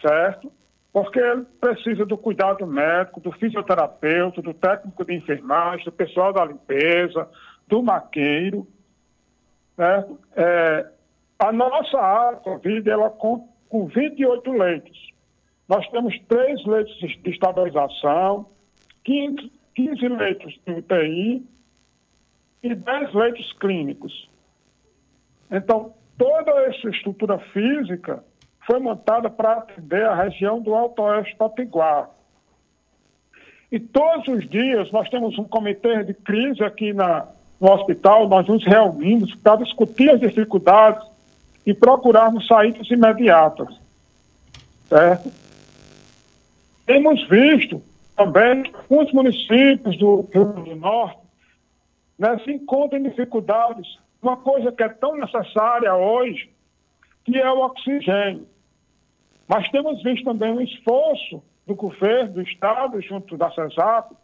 certo? 0.00 0.52
Porque 0.92 1.18
ele 1.18 1.46
precisa 1.58 2.04
do 2.04 2.18
cuidado 2.18 2.66
médico, 2.66 3.20
do 3.20 3.32
fisioterapeuta, 3.32 4.42
do 4.42 4.52
técnico 4.52 5.04
de 5.04 5.14
enfermagem, 5.14 5.86
do 5.86 5.92
pessoal 5.92 6.32
da 6.32 6.44
limpeza, 6.44 7.28
do 7.66 7.82
maqueiro, 7.82 8.66
certo? 9.74 10.18
É, 10.36 10.86
a 11.38 11.50
nossa 11.50 11.98
área 11.98 12.38
Covid, 12.40 12.88
ela 12.88 13.10
conta 13.10 13.46
com 13.68 13.86
28 13.86 14.52
leitos. 14.52 15.17
Nós 15.68 15.86
temos 15.90 16.18
três 16.26 16.64
leitos 16.64 16.96
de 16.96 17.30
estabilização, 17.30 18.46
15, 19.04 19.52
15 19.74 20.08
leitos 20.08 20.58
de 20.66 20.72
UTI 20.72 21.46
e 22.62 22.74
10 22.74 23.14
leitos 23.14 23.52
clínicos. 23.54 24.28
Então, 25.50 25.92
toda 26.16 26.50
essa 26.62 26.88
estrutura 26.88 27.38
física 27.38 28.24
foi 28.66 28.80
montada 28.80 29.28
para 29.28 29.58
atender 29.58 30.06
a 30.06 30.14
região 30.14 30.60
do 30.60 30.74
Alto 30.74 31.02
Oeste 31.02 31.36
Potiguar. 31.36 32.10
E 33.70 33.78
todos 33.78 34.26
os 34.28 34.48
dias 34.48 34.90
nós 34.90 35.08
temos 35.10 35.38
um 35.38 35.44
comitê 35.44 36.02
de 36.02 36.14
crise 36.14 36.64
aqui 36.64 36.94
na, 36.94 37.28
no 37.60 37.70
hospital, 37.70 38.26
nós 38.26 38.46
nos 38.46 38.64
reunimos 38.64 39.34
para 39.34 39.62
discutir 39.62 40.10
as 40.10 40.20
dificuldades 40.20 41.06
e 41.66 41.74
procurarmos 41.74 42.46
saídas 42.46 42.90
imediatas. 42.90 43.68
Certo? 44.88 45.47
Temos 46.88 47.22
visto 47.28 47.82
também 48.16 48.62
que 48.62 48.74
alguns 48.74 49.12
municípios 49.12 49.98
do 49.98 50.26
Rio 50.32 50.46
Grande 50.46 50.70
do 50.70 50.76
Norte 50.76 51.20
né, 52.18 52.38
se 52.38 52.50
encontram 52.50 52.98
em 52.98 53.02
dificuldades. 53.02 53.98
Uma 54.22 54.38
coisa 54.38 54.72
que 54.72 54.82
é 54.82 54.88
tão 54.88 55.14
necessária 55.14 55.94
hoje, 55.94 56.50
que 57.26 57.36
é 57.36 57.52
o 57.52 57.60
oxigênio. 57.60 58.48
Mas 59.46 59.70
temos 59.70 60.02
visto 60.02 60.24
também 60.24 60.50
um 60.50 60.62
esforço 60.62 61.42
do 61.66 61.74
governo, 61.74 62.32
do 62.32 62.40
Estado, 62.40 62.98
junto 63.02 63.36
da 63.36 63.50
CESAP, 63.50 64.16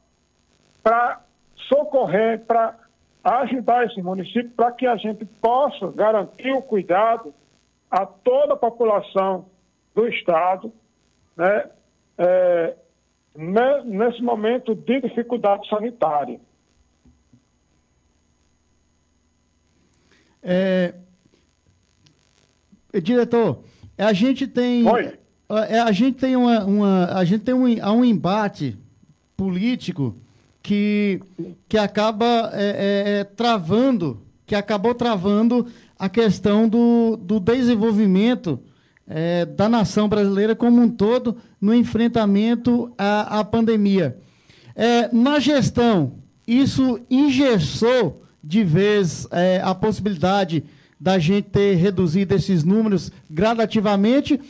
para 0.83 1.21
socorrer, 1.68 2.47
para 2.47 2.78
ajudar 3.23 3.85
esse 3.85 4.00
município, 4.00 4.50
para 4.56 4.73
que 4.73 4.87
a 4.87 4.97
gente 4.97 5.26
possa 5.26 5.92
garantir 5.92 6.52
o 6.52 6.62
cuidado 6.62 7.35
a 7.90 8.06
toda 8.06 8.54
a 8.54 8.56
população 8.56 9.50
do 9.94 10.09
Estado, 10.09 10.73
né, 11.37 11.68
é, 12.18 12.76
nesse 13.85 14.23
momento 14.23 14.75
de 14.75 15.00
dificuldade 15.00 15.68
sanitária. 15.68 16.40
É, 20.42 20.94
diretor, 23.02 23.64
a 23.97 24.12
gente 24.12 24.47
tem. 24.47 24.87
Oi. 24.87 25.18
É, 25.68 25.80
a 25.80 25.92
gente 25.92 26.18
tem 26.18 26.37
uma, 26.37 26.64
uma, 26.64 27.04
a 27.06 27.25
gente 27.25 27.44
tem 27.44 27.54
um, 27.54 27.66
um 27.66 28.04
embate 28.04 28.76
político 29.37 30.16
que, 30.62 31.21
que 31.68 31.76
acaba 31.76 32.50
é, 32.54 32.64
é, 32.64 33.21
é, 33.21 33.25
travando, 33.25 34.23
que 34.47 34.54
acabou 34.54 34.94
travando 34.94 35.66
a 35.99 36.09
questão 36.09 36.68
do, 36.68 37.16
do 37.16 37.38
desenvolvimento 37.38 38.59
é, 39.06 39.44
da 39.44 39.68
nação 39.68 40.08
brasileira 40.08 40.54
como 40.54 40.80
um 40.80 40.88
todo 40.88 41.37
no 41.61 41.75
enfrentamento 41.75 42.92
à, 42.96 43.40
à 43.40 43.44
pandemia. 43.44 44.16
É, 44.75 45.08
na 45.12 45.38
gestão, 45.38 46.14
isso 46.46 47.00
engessou 47.11 48.23
de 48.42 48.64
vez 48.64 49.26
é, 49.30 49.61
a 49.62 49.75
possibilidade 49.75 50.64
da 51.00 51.18
gente 51.18 51.49
ter 51.50 51.75
reduzido 51.76 52.34
esses 52.34 52.64
números 52.64 53.11
gradativamente, 53.30 54.40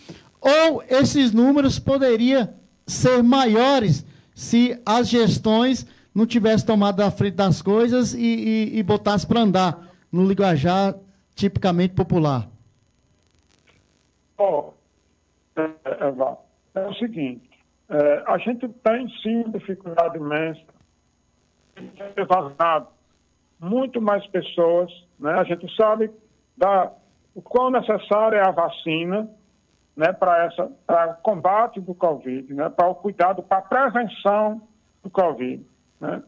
ou 0.41 0.83
esses 0.89 1.33
números 1.33 1.79
poderiam 1.79 2.49
ser 2.87 3.23
maiores 3.23 4.05
se 4.35 4.79
as 4.85 5.09
gestões 5.09 5.87
não 6.15 6.27
tivessem 6.27 6.67
tomado 6.67 7.01
a 7.01 7.11
frente 7.11 7.35
das 7.35 7.61
coisas 7.63 8.15
e, 8.15 8.19
e, 8.19 8.79
e 8.79 8.83
botasse 8.83 9.27
para 9.27 9.41
andar 9.41 9.89
no 10.13 10.27
linguajar 10.27 10.95
tipicamente 11.35 11.95
popular? 11.95 12.49
Oh, 14.39 14.73
é, 15.57 15.63
é, 15.63 16.81
é 16.83 16.87
o 16.87 16.95
seguinte, 16.95 17.49
é, 17.89 18.25
a 18.27 18.39
gente 18.39 18.69
tem 18.69 19.09
sim 19.23 19.51
dificuldade 19.51 20.17
imensa 20.17 20.65
de 21.77 22.25
vacinado 22.25 22.89
muito 23.61 24.01
mais 24.01 24.27
pessoas, 24.29 24.91
né? 25.19 25.33
A 25.35 25.45
gente 25.45 25.73
sabe 25.77 26.11
da, 26.57 26.93
o 27.35 27.43
quão 27.43 27.71
necessária 27.71 28.39
é 28.39 28.47
a 28.47 28.51
vacina, 28.51 29.29
né, 29.97 30.13
para 30.13 30.47
essa 30.47 30.71
para 30.87 31.13
o 31.13 31.23
combate 31.23 31.81
do 31.81 31.95
Covid, 31.95 32.53
né, 32.53 32.69
para 32.69 32.89
o 32.89 32.97
cuidado, 32.97 33.43
para 33.43 33.59
a 33.59 33.63
prevenção 33.63 34.61
do 35.03 35.11
Covid, 35.11 35.65
né? 36.01 36.23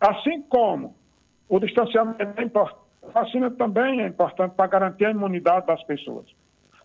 Assim 0.00 0.42
como 0.42 0.96
o 1.48 1.60
distanciamento 1.60 2.40
é 2.40 2.42
importante, 2.42 2.82
a 3.04 3.20
vacina 3.20 3.50
também 3.52 4.00
é 4.02 4.08
importante 4.08 4.54
para 4.54 4.66
garantir 4.66 5.06
a 5.06 5.10
imunidade 5.10 5.66
das 5.66 5.82
pessoas. 5.84 6.26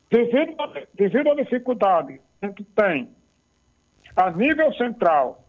Devido, 0.09 0.55
devido 0.93 1.31
à 1.31 1.35
dificuldade 1.35 2.19
que 2.39 2.45
a 2.45 2.47
gente 2.47 2.63
tem 2.63 3.09
a 4.15 4.31
nível 4.31 4.73
central 4.73 5.43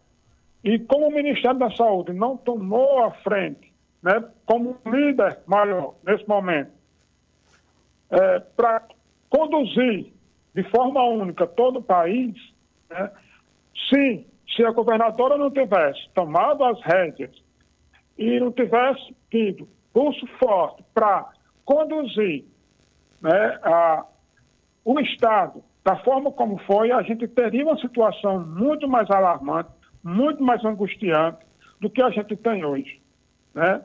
e 0.64 0.78
como 0.80 1.08
o 1.08 1.12
Ministério 1.12 1.58
da 1.58 1.70
Saúde 1.70 2.12
não 2.12 2.36
tomou 2.36 3.04
a 3.04 3.12
frente, 3.22 3.72
né, 4.02 4.22
como 4.44 4.76
líder 4.84 5.38
maior 5.46 5.94
nesse 6.04 6.28
momento, 6.28 6.72
é, 8.10 8.40
para 8.40 8.82
conduzir 9.30 10.12
de 10.54 10.62
forma 10.70 11.02
única 11.04 11.46
todo 11.46 11.78
o 11.78 11.82
país, 11.82 12.34
né, 12.90 13.10
se, 13.88 14.26
se 14.54 14.64
a 14.64 14.72
governadora 14.72 15.38
não 15.38 15.50
tivesse 15.50 16.08
tomado 16.14 16.64
as 16.64 16.80
rédeas 16.82 17.30
e 18.16 18.40
não 18.40 18.50
tivesse 18.50 19.14
tido 19.30 19.68
pulso 19.92 20.26
forte 20.38 20.84
para 20.92 21.30
conduzir 21.64 22.44
né, 23.22 23.58
a, 23.62 24.04
o 24.90 24.98
Estado 25.00 25.62
da 25.84 25.96
forma 25.96 26.32
como 26.32 26.56
foi, 26.66 26.90
a 26.90 27.02
gente 27.02 27.28
teria 27.28 27.62
uma 27.62 27.78
situação 27.78 28.40
muito 28.40 28.88
mais 28.88 29.10
alarmante, 29.10 29.68
muito 30.02 30.42
mais 30.42 30.64
angustiante 30.64 31.44
do 31.78 31.90
que 31.90 32.02
a 32.02 32.08
gente 32.08 32.34
tem 32.36 32.64
hoje. 32.64 32.98
Né? 33.54 33.82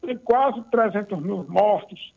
Tem 0.00 0.16
quase 0.16 0.62
300 0.70 1.22
mil 1.22 1.44
mortos 1.46 2.14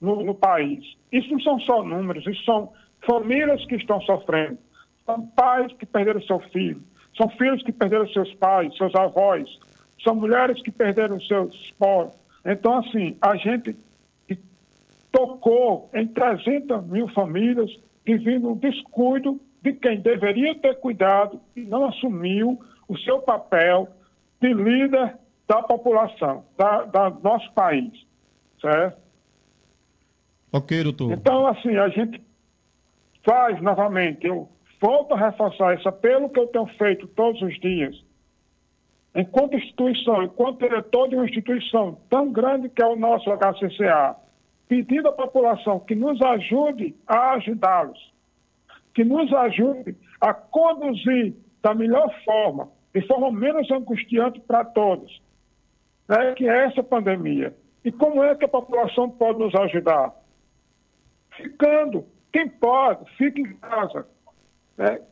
no, 0.00 0.24
no 0.24 0.36
país. 0.36 0.96
Isso 1.10 1.32
não 1.32 1.40
são 1.40 1.58
só 1.60 1.82
números, 1.82 2.24
isso 2.28 2.44
são 2.44 2.72
famílias 3.04 3.64
que 3.66 3.74
estão 3.74 4.00
sofrendo. 4.02 4.58
São 5.04 5.26
pais 5.26 5.72
que 5.72 5.84
perderam 5.84 6.22
seu 6.22 6.38
filho, 6.50 6.80
são 7.16 7.28
filhos 7.30 7.60
que 7.64 7.72
perderam 7.72 8.06
seus 8.08 8.32
pais, 8.34 8.76
seus 8.76 8.94
avós, 8.94 9.48
são 10.04 10.14
mulheres 10.14 10.62
que 10.62 10.70
perderam 10.70 11.20
seus 11.22 11.52
esposos. 11.56 12.14
Então, 12.44 12.78
assim, 12.78 13.16
a 13.20 13.34
gente 13.34 13.76
tocou 15.12 15.90
em 15.92 16.06
300 16.08 16.84
mil 16.86 17.06
famílias 17.08 17.70
devido 18.04 18.48
ao 18.48 18.56
descuido 18.56 19.40
de 19.62 19.74
quem 19.74 20.00
deveria 20.00 20.54
ter 20.56 20.80
cuidado 20.80 21.40
e 21.54 21.60
não 21.60 21.84
assumiu 21.84 22.58
o 22.88 22.98
seu 22.98 23.20
papel 23.20 23.88
de 24.40 24.52
líder 24.52 25.16
da 25.46 25.62
população, 25.62 26.44
da, 26.56 26.84
da 26.84 27.10
nosso 27.10 27.52
país, 27.52 27.92
certo? 28.60 29.00
Ok, 30.52 30.82
doutor. 30.82 31.12
Então, 31.12 31.46
assim, 31.46 31.76
a 31.76 31.88
gente 31.88 32.20
faz 33.24 33.60
novamente, 33.62 34.26
eu 34.26 34.48
volto 34.80 35.14
a 35.14 35.30
reforçar 35.30 35.78
isso, 35.78 35.90
pelo 35.92 36.28
que 36.28 36.40
eu 36.40 36.48
tenho 36.48 36.66
feito 36.76 37.06
todos 37.06 37.40
os 37.40 37.58
dias, 37.60 37.94
enquanto 39.14 39.56
instituição, 39.56 40.22
enquanto 40.24 40.58
diretor 40.58 41.08
de 41.08 41.14
uma 41.14 41.24
instituição 41.24 41.98
tão 42.10 42.32
grande 42.32 42.68
que 42.68 42.82
é 42.82 42.86
o 42.86 42.96
nosso 42.96 43.30
HCCA, 43.30 44.16
pedindo 44.72 45.06
à 45.06 45.12
população 45.12 45.80
que 45.80 45.94
nos 45.94 46.18
ajude 46.22 46.96
a 47.06 47.32
ajudá-los, 47.34 48.14
que 48.94 49.04
nos 49.04 49.30
ajude 49.30 49.94
a 50.18 50.32
conduzir 50.32 51.36
da 51.60 51.74
melhor 51.74 52.10
forma, 52.24 52.70
de 52.94 53.06
forma 53.06 53.30
menos 53.30 53.70
angustiante 53.70 54.40
para 54.40 54.64
todos, 54.64 55.22
né, 56.08 56.32
que 56.32 56.48
é 56.48 56.64
essa 56.64 56.82
pandemia. 56.82 57.54
E 57.84 57.92
como 57.92 58.24
é 58.24 58.34
que 58.34 58.46
a 58.46 58.48
população 58.48 59.10
pode 59.10 59.40
nos 59.40 59.54
ajudar? 59.54 60.14
Ficando. 61.36 62.06
Quem 62.32 62.48
pode, 62.48 63.04
fique 63.18 63.42
em 63.42 63.54
casa. 63.56 64.06
Né, 64.78 65.02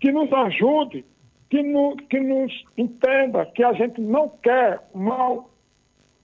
que 0.00 0.10
nos 0.10 0.32
ajude 0.32 1.04
que, 1.50 1.62
no, 1.62 1.94
que 2.08 2.20
nos 2.20 2.64
entenda 2.78 3.44
que 3.44 3.62
a 3.62 3.74
gente 3.74 4.00
não 4.00 4.30
quer 4.30 4.80
mal 4.94 5.50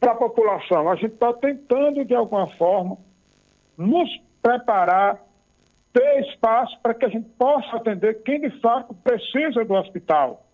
para 0.00 0.12
a 0.12 0.16
população. 0.16 0.88
A 0.90 0.96
gente 0.96 1.14
está 1.14 1.32
tentando, 1.34 2.04
de 2.04 2.14
alguma 2.14 2.48
forma, 2.56 2.96
nos 3.76 4.08
preparar, 4.42 5.20
ter 5.92 6.20
espaço 6.20 6.78
para 6.82 6.94
que 6.94 7.04
a 7.04 7.08
gente 7.08 7.28
possa 7.30 7.76
atender 7.76 8.22
quem 8.22 8.40
de 8.40 8.50
fato 8.60 8.94
precisa 8.94 9.64
do 9.64 9.74
hospital. 9.74 10.46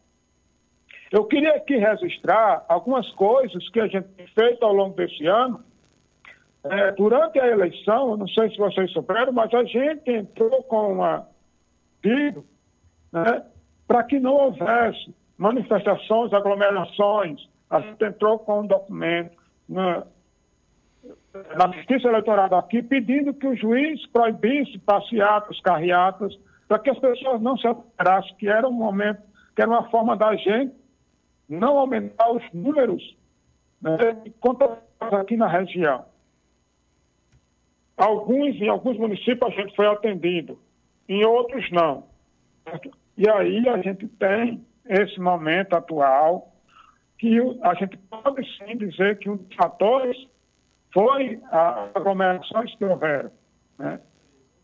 Eu 1.13 1.25
queria 1.25 1.55
aqui 1.55 1.77
registrar 1.77 2.65
algumas 2.69 3.09
coisas 3.13 3.69
que 3.71 3.79
a 3.79 3.87
gente 3.87 4.09
tem 4.09 4.27
feito 4.27 4.65
ao 4.65 4.73
longo 4.73 4.97
desse 4.97 5.25
ano 5.27 5.65
é, 6.69 6.91
durante 6.93 7.39
a 7.39 7.47
eleição, 7.47 8.11
eu 8.11 8.17
não 8.17 8.27
sei 8.29 8.51
se 8.51 8.57
vocês 8.57 8.91
souberam, 8.93 9.33
mas 9.33 9.53
a 9.55 9.63
gente 9.63 10.11
entrou 10.11 10.63
com 10.65 10.95
uma 10.95 11.29
pedido 12.03 12.45
né, 13.13 13.45
para 13.87 14.03
que 14.03 14.19
não 14.19 14.35
houvesse 14.35 15.15
manifestações, 15.39 16.33
aglomerações. 16.33 17.49
Entrou 18.01 18.39
com 18.39 18.61
um 18.61 18.67
documento 18.67 19.37
na, 19.69 20.07
na 21.57 21.73
Justiça 21.73 22.09
Eleitoral 22.09 22.49
daqui 22.49 22.83
pedindo 22.83 23.35
que 23.35 23.47
o 23.47 23.57
juiz 23.57 24.07
proibisse 24.07 24.79
passeatas, 24.79 25.61
carreatas, 25.61 26.39
para 26.69 26.79
que 26.79 26.91
as 26.91 26.99
pessoas 26.99 27.41
não 27.41 27.57
se 27.57 27.67
alterassem, 27.67 28.35
que 28.37 28.49
era 28.49 28.69
um 28.69 28.73
momento, 28.73 29.21
que 29.55 29.63
era 29.63 29.71
uma 29.71 29.89
forma 29.91 30.17
da 30.17 30.35
gente 30.37 30.75
não 31.49 31.79
aumentar 31.79 32.31
os 32.33 32.43
números 32.53 33.17
né, 33.81 33.97
aqui 35.01 35.37
na 35.37 35.47
região. 35.47 36.05
Alguns, 37.97 38.57
em 38.57 38.69
alguns 38.69 38.99
municípios, 38.99 39.43
a 39.43 39.51
gente 39.51 39.75
foi 39.75 39.87
atendido, 39.87 40.59
em 41.09 41.25
outros 41.25 41.71
não. 41.71 42.05
E 43.17 43.29
aí 43.29 43.69
a 43.69 43.81
gente 43.81 44.07
tem 44.09 44.65
esse 44.85 45.19
momento 45.19 45.75
atual 45.75 46.53
que 47.19 47.39
a 47.63 47.75
gente 47.75 47.97
pode 47.97 48.47
sim 48.59 48.77
dizer 48.77 49.19
que 49.19 49.31
um 49.31 49.37
dos 49.37 49.55
fatores 49.55 50.17
foi 50.93 51.41
as 51.51 51.91
aglomerações 51.95 52.75
que 52.77 52.85
houveram. 52.85 53.31
Né? 53.79 54.01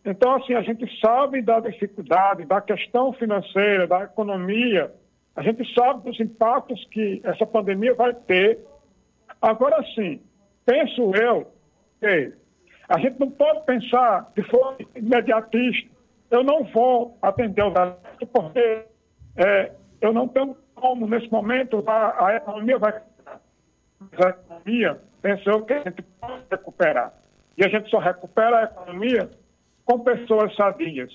Então, 0.05 0.35
assim, 0.35 0.55
a 0.55 0.63
gente 0.63 0.85
sabe 1.01 1.43
da 1.43 1.61
dificuldade, 1.61 2.45
da 2.45 2.61
questão 2.61 3.13
financeira, 3.13 3.87
da 3.87 4.05
economia, 4.05 4.93
a 5.35 5.43
gente 5.43 5.63
sabe 5.75 6.03
dos 6.03 6.21
impactos 6.21 6.85
que 6.91 7.21
essa 7.25 7.47
pandemia 7.47 7.95
vai 7.95 8.13
ter. 8.13 8.59
Agora 9.41 9.83
sim, 9.95 10.21
penso 10.67 11.15
eu 11.15 11.51
que 12.01 12.33
a 12.89 12.99
gente 12.99 13.19
não 13.19 13.31
pode 13.31 13.65
pensar 13.65 14.31
de 14.37 14.43
forma 14.43 14.77
imediatista. 14.95 15.91
Eu 16.31 16.43
não 16.43 16.65
vou 16.65 17.17
atender 17.23 17.63
o 17.63 17.71
gasto 17.71 18.27
porque 18.33 18.85
é, 19.37 19.73
eu 20.01 20.13
não 20.13 20.29
tenho 20.29 20.57
como, 20.83 21.07
nesse 21.07 21.31
momento, 21.31 21.83
a, 21.87 22.27
a 22.27 22.37
economia 22.37 22.77
vai. 22.77 23.01
A 24.19 24.29
economia, 24.29 25.01
penso 25.23 25.49
eu 25.49 25.65
que 25.65 25.73
a 25.73 25.85
gente 25.85 26.03
pode 26.21 26.43
recuperar. 26.51 27.15
E 27.57 27.65
a 27.65 27.69
gente 27.69 27.89
só 27.89 27.99
recupera 27.99 28.59
a 28.59 28.65
economia 28.65 29.31
com 29.85 30.01
pessoas 30.01 30.55
sadias. 30.57 31.13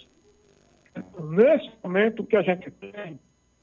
Nesse 1.20 1.70
momento, 1.84 2.22
o 2.22 2.26
que 2.26 2.38
a 2.38 2.42
gente 2.42 2.72
tem 2.72 3.20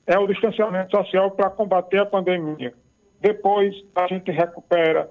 é 0.06 0.18
o 0.18 0.26
distanciamento 0.26 0.94
social 0.94 1.30
para 1.30 1.48
combater 1.48 2.00
a 2.00 2.06
pandemia. 2.06 2.74
Depois, 3.20 3.74
a 3.94 4.06
gente 4.06 4.30
recupera 4.30 5.10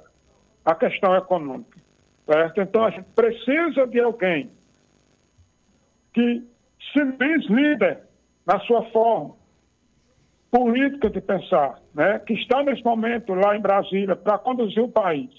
a 0.64 0.76
questão 0.76 1.16
econômica. 1.16 1.82
Certo? 2.28 2.62
Então, 2.62 2.84
a 2.86 2.92
gente 2.92 3.10
precisa 3.16 3.88
de 3.88 4.00
alguém 4.00 4.52
que 6.14 6.48
se 6.94 7.04
diz 7.14 7.50
líder 7.50 8.02
na 8.46 8.60
sua 8.60 8.84
forma 8.92 9.43
política 10.54 11.10
de 11.10 11.20
pensar, 11.20 11.80
né? 11.96 12.20
que 12.20 12.34
está 12.34 12.62
nesse 12.62 12.84
momento 12.84 13.34
lá 13.34 13.58
em 13.58 13.60
Brasília 13.60 14.16
para 14.16 14.38
conduzir 14.38 14.84
o 14.84 14.88
país 14.88 15.32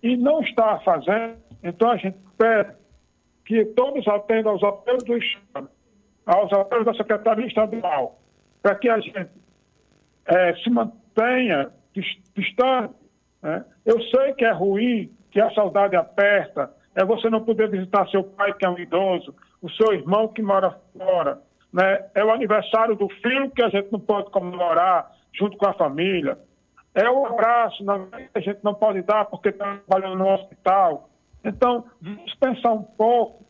e 0.00 0.16
não 0.16 0.42
está 0.42 0.78
fazendo, 0.78 1.38
então 1.60 1.90
a 1.90 1.96
gente 1.96 2.16
pede 2.38 2.72
que 3.44 3.64
todos 3.64 4.06
atendam 4.06 4.52
aos 4.52 4.62
apelos 4.62 5.02
do 5.02 5.16
Estado, 5.16 5.68
aos 6.24 6.52
apelos 6.52 6.84
da 6.84 6.94
Secretaria 6.94 7.46
Estadual, 7.46 8.20
para 8.62 8.76
que 8.76 8.88
a 8.88 9.00
gente 9.00 9.28
é, 10.26 10.54
se 10.54 10.70
mantenha 10.70 11.72
distante. 12.36 12.94
Né? 13.42 13.64
Eu 13.84 14.00
sei 14.02 14.34
que 14.34 14.44
é 14.44 14.52
ruim, 14.52 15.10
que 15.32 15.40
a 15.40 15.50
saudade 15.50 15.96
aperta, 15.96 16.72
é 16.94 17.04
você 17.04 17.28
não 17.28 17.44
poder 17.44 17.68
visitar 17.68 18.08
seu 18.08 18.22
pai, 18.22 18.54
que 18.54 18.64
é 18.64 18.70
um 18.70 18.78
idoso, 18.78 19.34
o 19.60 19.68
seu 19.70 19.92
irmão 19.92 20.28
que 20.28 20.40
mora 20.40 20.78
fora, 20.96 21.42
né? 21.74 22.06
é 22.14 22.24
o 22.24 22.30
aniversário 22.30 22.94
do 22.94 23.08
filho 23.08 23.50
que 23.50 23.62
a 23.62 23.68
gente 23.68 23.90
não 23.90 23.98
pode 23.98 24.30
comemorar 24.30 25.10
junto 25.32 25.56
com 25.56 25.66
a 25.66 25.74
família, 25.74 26.38
é 26.94 27.10
o 27.10 27.26
abraço 27.26 27.84
que 28.32 28.38
a 28.38 28.40
gente 28.40 28.60
não 28.62 28.72
pode 28.72 29.02
dar 29.02 29.24
porque 29.24 29.48
está 29.48 29.78
trabalhando 29.78 30.18
no 30.18 30.32
hospital. 30.32 31.10
Então, 31.44 31.84
vamos 32.00 32.32
pensar 32.36 32.72
um 32.72 32.84
pouco 32.84 33.44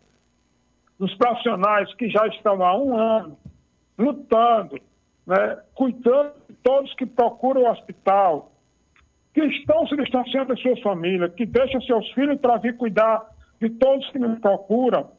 nos 0.98 1.14
profissionais 1.16 1.92
que 1.96 2.08
já 2.08 2.26
estão 2.28 2.64
há 2.64 2.74
um 2.78 2.96
ano 2.96 3.36
lutando, 3.98 4.80
né, 5.26 5.58
cuidando 5.74 6.32
de 6.48 6.54
todos 6.62 6.94
que 6.94 7.04
procuram 7.04 7.62
o 7.62 7.70
hospital, 7.70 8.52
que 9.34 9.44
estão 9.44 9.86
se 9.86 9.96
distanciando 9.96 10.48
das 10.48 10.62
suas 10.62 10.80
famílias, 10.80 11.34
que 11.34 11.44
deixam 11.44 11.80
seus 11.82 12.10
filhos 12.12 12.40
para 12.40 12.56
vir 12.56 12.74
cuidar 12.78 13.22
de 13.60 13.68
todos 13.68 14.08
que 14.10 14.18
me 14.18 14.36
procuram, 14.40 15.10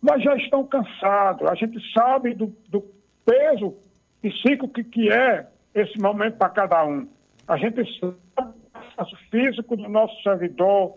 mas 0.00 0.22
já 0.22 0.36
estão 0.36 0.64
cansados. 0.66 1.48
A 1.48 1.54
gente 1.54 1.78
sabe 1.92 2.34
do, 2.34 2.54
do 2.68 2.84
peso 3.24 3.74
psíquico 4.22 4.68
que, 4.68 4.84
que 4.84 5.12
é 5.12 5.46
esse 5.74 5.98
momento 5.98 6.36
para 6.36 6.48
cada 6.50 6.84
um. 6.84 7.08
A 7.46 7.56
gente 7.56 7.82
sabe 7.98 8.16
do 8.36 8.70
cansaço 8.72 9.16
físico 9.30 9.76
do 9.76 9.88
nosso 9.88 10.22
servidor, 10.22 10.96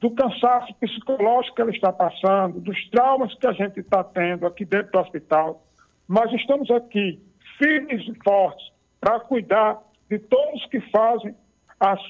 do 0.00 0.10
cansaço 0.10 0.74
psicológico 0.74 1.56
que 1.56 1.62
ele 1.62 1.70
está 1.72 1.92
passando, 1.92 2.60
dos 2.60 2.88
traumas 2.90 3.34
que 3.34 3.46
a 3.46 3.52
gente 3.52 3.80
está 3.80 4.02
tendo 4.02 4.46
aqui 4.46 4.64
dentro 4.64 4.92
do 4.92 4.98
hospital. 4.98 5.62
Mas 6.08 6.32
estamos 6.32 6.70
aqui, 6.70 7.20
firmes 7.58 8.06
e 8.08 8.14
fortes, 8.24 8.72
para 9.00 9.20
cuidar 9.20 9.78
de 10.08 10.18
todos 10.18 10.66
que 10.66 10.80
fazem 10.90 11.34
as, 11.78 12.00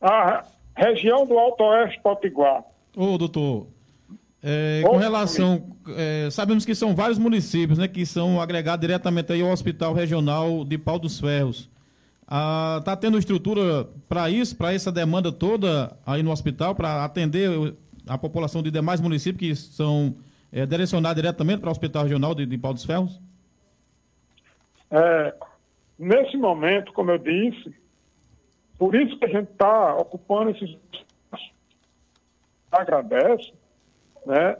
a 0.00 0.44
região 0.76 1.26
do 1.26 1.38
Alto 1.38 1.62
Oeste 1.64 2.00
Potiguar. 2.00 2.64
Ô, 2.96 3.18
doutor, 3.18 3.66
é, 4.42 4.82
com 4.84 4.96
relação, 4.96 5.76
é, 5.96 6.28
sabemos 6.30 6.64
que 6.64 6.74
são 6.74 6.94
vários 6.94 7.18
municípios, 7.18 7.78
né, 7.78 7.88
que 7.88 8.06
são 8.06 8.40
agregados 8.40 8.80
diretamente 8.80 9.32
aí 9.32 9.42
ao 9.42 9.50
Hospital 9.50 9.92
Regional 9.92 10.64
de 10.64 10.78
Pau 10.78 10.98
dos 10.98 11.18
Ferros. 11.18 11.70
Está 12.22 12.92
ah, 12.92 12.96
tendo 12.96 13.18
estrutura 13.18 13.88
para 14.08 14.28
isso, 14.28 14.54
para 14.54 14.74
essa 14.74 14.92
demanda 14.92 15.32
toda 15.32 15.96
aí 16.04 16.22
no 16.22 16.30
hospital, 16.30 16.74
para 16.74 17.04
atender 17.04 17.74
a 18.06 18.18
população 18.18 18.62
de 18.62 18.70
demais 18.70 19.00
municípios 19.00 19.38
que 19.38 19.56
são 19.56 20.14
é, 20.52 20.66
direcionados 20.66 21.16
diretamente 21.16 21.60
para 21.60 21.68
o 21.68 21.72
Hospital 21.72 22.02
Regional 22.02 22.34
de, 22.34 22.44
de 22.44 22.58
Pau 22.58 22.74
dos 22.74 22.84
Ferros? 22.84 23.18
É, 24.90 25.34
Nesse 25.98 26.36
momento, 26.36 26.92
como 26.92 27.10
eu 27.10 27.18
disse, 27.18 27.74
por 28.78 28.94
isso 28.94 29.18
que 29.18 29.24
a 29.24 29.28
gente 29.28 29.50
está 29.50 29.96
ocupando 29.96 30.50
esses 30.50 30.70
espaços, 30.70 31.52
agradece, 32.70 33.52
né? 34.28 34.56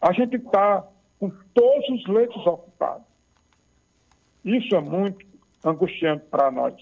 A 0.00 0.12
gente 0.12 0.36
está 0.36 0.86
com 1.18 1.30
todos 1.54 1.88
os 1.88 2.06
leitos 2.06 2.46
ocupados. 2.46 3.06
Isso 4.44 4.76
é 4.76 4.80
muito 4.80 5.26
angustiante 5.64 6.24
para 6.30 6.50
nós. 6.50 6.74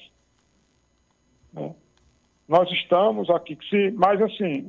Né? 1.53 1.75
Nós 2.49 2.71
estamos 2.73 3.31
aqui, 3.31 3.57
mas 3.95 4.21
assim, 4.21 4.67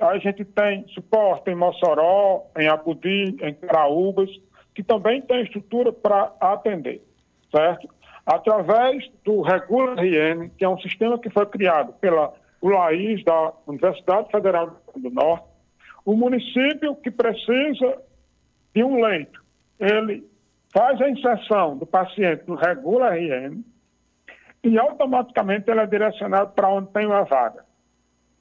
a 0.00 0.18
gente 0.18 0.44
tem 0.44 0.86
suporte 0.88 1.50
em 1.50 1.54
Mossoró, 1.54 2.46
em 2.56 2.68
Apudi, 2.68 3.36
em 3.42 3.54
Caraúbas, 3.54 4.30
que 4.74 4.82
também 4.82 5.20
tem 5.22 5.42
estrutura 5.42 5.92
para 5.92 6.32
atender, 6.40 7.02
certo? 7.50 7.88
através 8.24 9.10
do 9.24 9.42
Regula 9.42 9.94
RN, 9.94 10.48
que 10.56 10.64
é 10.64 10.68
um 10.68 10.78
sistema 10.78 11.18
que 11.18 11.30
foi 11.30 11.46
criado 11.46 11.92
pela 11.94 12.32
ULAIS, 12.60 13.24
da 13.24 13.52
Universidade 13.66 14.30
Federal 14.30 14.76
do 14.96 15.10
Norte, 15.10 15.51
o 16.04 16.16
município 16.16 16.96
que 16.96 17.10
precisa 17.10 18.02
de 18.74 18.82
um 18.82 19.00
leito, 19.00 19.42
ele 19.78 20.26
faz 20.72 21.00
a 21.00 21.08
inserção 21.08 21.76
do 21.76 21.86
paciente 21.86 22.44
no 22.46 22.54
Regula 22.54 23.14
RN 23.14 23.62
e 24.64 24.78
automaticamente 24.78 25.70
ele 25.70 25.80
é 25.80 25.86
direcionado 25.86 26.52
para 26.52 26.68
onde 26.68 26.90
tem 26.92 27.06
uma 27.06 27.24
vaga. 27.24 27.64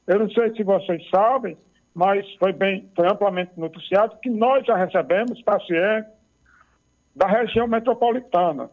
Eu 0.08 0.20
não 0.20 0.30
sei 0.30 0.56
se 0.56 0.64
vocês 0.64 1.08
sabem, 1.10 1.58
mas 1.94 2.26
foi 2.36 2.54
bem, 2.54 2.90
foi 2.96 3.08
amplamente 3.08 3.52
noticiado 3.58 4.18
que 4.22 4.30
nós 4.30 4.66
já 4.66 4.76
recebemos 4.76 5.42
pacientes 5.42 6.12
da 7.16 7.28
região 7.28 7.68
metropolitana, 7.68 8.70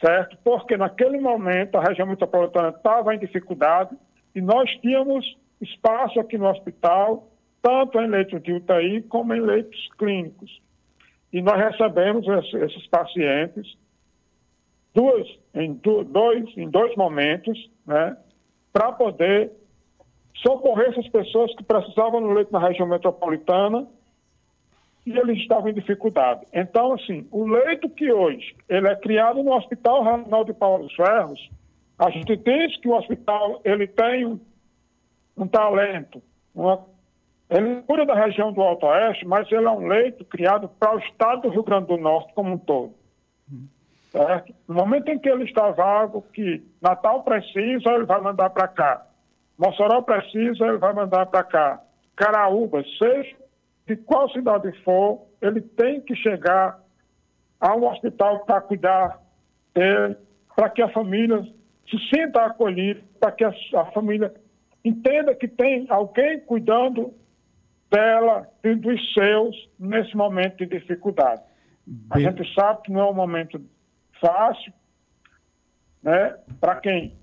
certo? 0.00 0.36
Porque 0.42 0.76
naquele 0.76 1.20
momento 1.20 1.76
a 1.76 1.82
região 1.82 2.06
metropolitana 2.06 2.70
estava 2.70 3.14
em 3.14 3.18
dificuldade 3.18 3.96
e 4.34 4.40
nós 4.40 4.68
tínhamos 4.80 5.24
espaço 5.60 6.18
aqui 6.18 6.38
no 6.38 6.48
hospital, 6.48 7.28
tanto 7.62 8.00
em 8.00 8.08
leitos 8.08 8.42
de 8.42 8.52
UTI 8.52 9.02
como 9.08 9.34
em 9.34 9.40
leitos 9.40 9.88
clínicos. 9.98 10.60
E 11.32 11.40
nós 11.42 11.56
recebemos 11.56 12.26
esses 12.54 12.86
pacientes 12.88 13.76
duas, 14.94 15.26
em, 15.54 15.74
dois, 15.74 16.56
em 16.56 16.68
dois 16.68 16.94
momentos, 16.96 17.70
né, 17.86 18.16
para 18.72 18.92
poder 18.92 19.52
socorrer 20.36 20.90
essas 20.90 21.08
pessoas 21.08 21.54
que 21.54 21.62
precisavam 21.62 22.20
no 22.20 22.32
leito 22.32 22.52
na 22.52 22.58
região 22.58 22.86
metropolitana 22.86 23.86
e 25.06 25.16
eles 25.16 25.38
estavam 25.38 25.68
em 25.68 25.74
dificuldade. 25.74 26.46
Então, 26.52 26.92
assim, 26.94 27.26
o 27.30 27.46
leito 27.46 27.88
que 27.88 28.12
hoje 28.12 28.54
ele 28.68 28.88
é 28.88 28.96
criado 28.96 29.42
no 29.42 29.52
Hospital 29.52 30.02
Regional 30.02 30.44
de 30.44 30.52
Paulo 30.52 30.84
dos 30.84 30.94
Ferros, 30.94 31.50
a 31.98 32.10
gente 32.10 32.36
diz 32.36 32.76
que 32.80 32.88
o 32.88 32.96
hospital 32.96 33.60
ele 33.64 33.86
tem 33.86 34.26
um 34.26 34.40
talento, 35.46 36.22
uma... 36.54 36.84
ele 37.48 37.82
cuida 37.82 38.06
da 38.06 38.14
região 38.14 38.52
do 38.52 38.60
Alto 38.60 38.86
Oeste, 38.86 39.26
mas 39.26 39.50
ele 39.50 39.66
é 39.66 39.70
um 39.70 39.86
leito 39.86 40.24
criado 40.24 40.68
para 40.78 40.96
o 40.96 40.98
estado 40.98 41.42
do 41.42 41.48
Rio 41.48 41.62
Grande 41.62 41.86
do 41.86 41.96
Norte 41.96 42.32
como 42.34 42.54
um 42.54 42.58
todo. 42.58 42.94
Certo? 44.10 44.52
No 44.66 44.74
momento 44.74 45.08
em 45.08 45.18
que 45.18 45.28
ele 45.28 45.44
está 45.44 45.70
vago, 45.70 46.22
que 46.32 46.62
Natal 46.82 47.22
precisa, 47.22 47.90
ele 47.90 48.04
vai 48.04 48.20
mandar 48.20 48.50
para 48.50 48.66
cá. 48.66 49.06
Mossoró 49.56 50.02
precisa, 50.02 50.66
ele 50.66 50.78
vai 50.78 50.92
mandar 50.92 51.26
para 51.26 51.44
cá. 51.44 51.80
Caraúba, 52.16 52.82
seja 52.98 53.36
de 53.86 53.96
qual 53.96 54.28
cidade 54.30 54.72
for, 54.82 55.26
ele 55.40 55.60
tem 55.60 56.00
que 56.00 56.14
chegar 56.16 56.78
a 57.60 57.74
um 57.74 57.86
hospital 57.88 58.40
para 58.40 58.60
cuidar 58.60 59.20
dele, 59.74 60.16
para 60.56 60.70
que 60.70 60.82
a 60.82 60.88
família 60.88 61.42
se 61.88 61.98
sinta 62.08 62.44
acolhida, 62.44 63.02
para 63.18 63.32
que 63.32 63.44
a, 63.44 63.52
a, 63.76 63.84
família 63.86 64.32
entenda 64.84 65.34
que 65.34 65.48
tem 65.48 65.86
alguém 65.88 66.40
cuidando 66.40 67.14
dela 67.90 68.48
e 68.62 68.74
dos 68.74 69.12
seus 69.12 69.68
nesse 69.78 70.16
momento 70.16 70.58
de 70.58 70.66
dificuldade. 70.66 71.42
A 72.10 72.20
gente 72.20 72.54
sabe 72.54 72.82
que 72.82 72.92
não 72.92 73.00
é 73.00 73.10
um 73.10 73.14
momento 73.14 73.60
fácil, 74.20 74.72
né? 76.02 76.36
Para 76.60 76.76
quem 76.76 77.18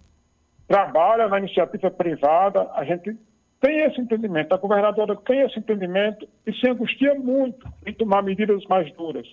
trabalha 0.68 1.28
na 1.30 1.40
iniciativa 1.40 1.90
privada, 1.90 2.70
a 2.74 2.84
gente 2.84 3.18
tem 3.62 3.80
esse 3.86 4.00
entendimento, 4.00 4.54
a 4.54 4.58
governadora 4.58 5.16
tem 5.16 5.42
esse 5.42 5.58
entendimento 5.58 6.28
e 6.46 6.54
se 6.54 6.70
angustia 6.70 7.16
muito 7.16 7.68
em 7.86 7.94
tomar 7.94 8.22
medidas 8.22 8.64
mais 8.66 8.92
duras, 8.94 9.28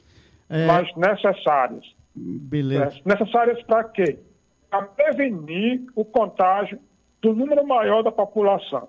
é... 0.49 0.67
mais 0.67 0.89
necessárias. 0.97 1.85
Beleza. 2.15 3.01
É, 3.05 3.09
necessárias 3.09 3.61
para 3.65 3.85
quê? 3.85 4.19
Para 4.71 4.83
prevenir 4.83 5.85
o 5.97 6.05
contágio 6.05 6.79
do 7.25 7.35
número 7.35 7.67
maior 7.67 8.03
da 8.03 8.13
população. 8.13 8.87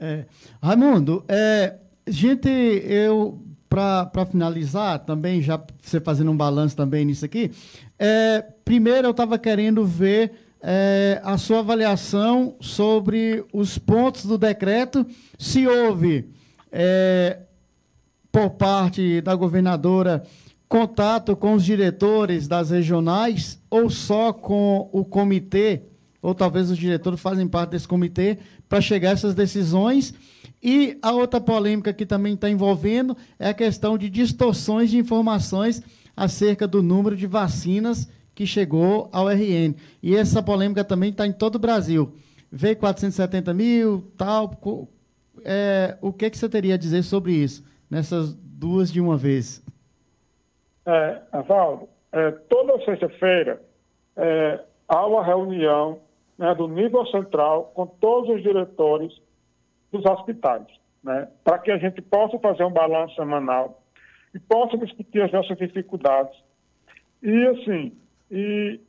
É. 0.00 0.24
Raimundo, 0.60 1.24
é, 1.28 1.76
gente, 2.08 2.48
eu 2.48 3.40
para 3.68 4.26
finalizar, 4.26 4.98
também 5.00 5.40
já 5.42 5.60
você 5.80 6.00
fazendo 6.00 6.30
um 6.30 6.36
balanço 6.36 6.74
também 6.74 7.04
nisso 7.04 7.24
aqui, 7.24 7.50
é, 7.98 8.42
primeiro 8.64 9.06
eu 9.06 9.10
estava 9.10 9.38
querendo 9.38 9.84
ver 9.84 10.32
é, 10.60 11.20
a 11.22 11.36
sua 11.36 11.60
avaliação 11.60 12.56
sobre 12.60 13.44
os 13.52 13.78
pontos 13.78 14.24
do 14.24 14.38
decreto, 14.38 15.06
se 15.38 15.66
houve 15.66 16.30
é, 16.72 17.40
por 18.32 18.50
parte 18.50 19.20
da 19.20 19.34
governadora 19.34 20.22
contato 20.68 21.36
com 21.36 21.54
os 21.54 21.64
diretores 21.64 22.48
das 22.48 22.70
regionais 22.70 23.62
ou 23.70 23.88
só 23.88 24.32
com 24.32 24.88
o 24.92 25.04
comitê, 25.04 25.82
ou 26.20 26.34
talvez 26.34 26.70
os 26.70 26.78
diretores 26.78 27.20
fazem 27.20 27.46
parte 27.46 27.70
desse 27.70 27.88
comitê, 27.88 28.38
para 28.68 28.80
chegar 28.80 29.10
a 29.10 29.12
essas 29.12 29.34
decisões 29.34 30.14
e 30.62 30.98
a 31.00 31.12
outra 31.12 31.40
polêmica 31.40 31.92
que 31.92 32.04
também 32.04 32.34
está 32.34 32.50
envolvendo 32.50 33.16
é 33.38 33.48
a 33.48 33.54
questão 33.54 33.96
de 33.96 34.10
distorções 34.10 34.90
de 34.90 34.98
informações 34.98 35.82
acerca 36.16 36.66
do 36.66 36.82
número 36.82 37.16
de 37.16 37.26
vacinas 37.26 38.10
que 38.34 38.44
chegou 38.44 39.08
ao 39.12 39.28
RN. 39.28 39.74
E 40.02 40.16
essa 40.16 40.42
polêmica 40.42 40.84
também 40.84 41.10
está 41.10 41.26
em 41.26 41.32
todo 41.32 41.56
o 41.56 41.60
Brasil. 41.60 42.12
Veio 42.50 42.76
470 42.76 43.54
mil, 43.54 44.12
tal. 44.16 44.50
É, 45.44 45.96
o 46.00 46.12
que, 46.12 46.28
que 46.28 46.38
você 46.38 46.48
teria 46.48 46.74
a 46.74 46.78
dizer 46.78 47.04
sobre 47.04 47.32
isso, 47.32 47.64
nessas 47.88 48.34
duas 48.34 48.90
de 48.90 49.00
uma 49.00 49.16
vez? 49.16 49.62
É, 50.84 51.20
Avaldo, 51.30 51.88
é, 52.10 52.30
toda 52.48 52.84
sexta-feira 52.84 53.62
é, 54.16 54.60
há 54.88 55.06
uma 55.06 55.24
reunião 55.24 56.00
né, 56.38 56.54
do 56.54 56.68
nível 56.68 57.04
central 57.06 57.72
com 57.74 57.86
todos 57.86 58.30
os 58.30 58.42
diretores 58.42 59.12
dos 59.90 60.04
hospitais, 60.04 60.66
né? 61.02 61.28
para 61.42 61.58
que 61.58 61.70
a 61.70 61.78
gente 61.78 62.00
possa 62.00 62.38
fazer 62.38 62.64
um 62.64 62.70
balanço 62.70 63.14
semanal 63.16 63.82
e 64.32 64.38
possa 64.38 64.78
discutir 64.78 65.22
as 65.22 65.32
nossas 65.32 65.58
dificuldades. 65.58 66.38
E 67.22 67.46
assim, 67.48 67.98
e 68.30 68.80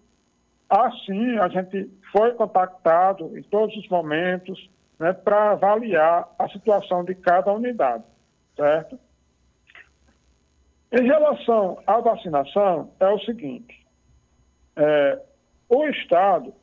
assim 0.69 1.37
a 1.39 1.47
gente 1.47 1.89
foi 2.11 2.33
contactado 2.33 3.35
em 3.37 3.41
todos 3.43 3.75
os 3.75 3.87
momentos 3.89 4.69
né, 4.99 5.13
para 5.13 5.51
avaliar 5.51 6.29
a 6.37 6.47
situação 6.49 7.03
de 7.03 7.15
cada 7.15 7.51
unidade, 7.51 8.03
certo? 8.55 8.99
Em 10.91 11.03
relação 11.03 11.81
à 11.87 11.99
vacinação, 11.99 12.91
é 12.99 13.07
o 13.07 13.19
seguinte: 13.19 13.85
é, 14.75 15.21
o 15.69 15.85
Estado 15.85 16.53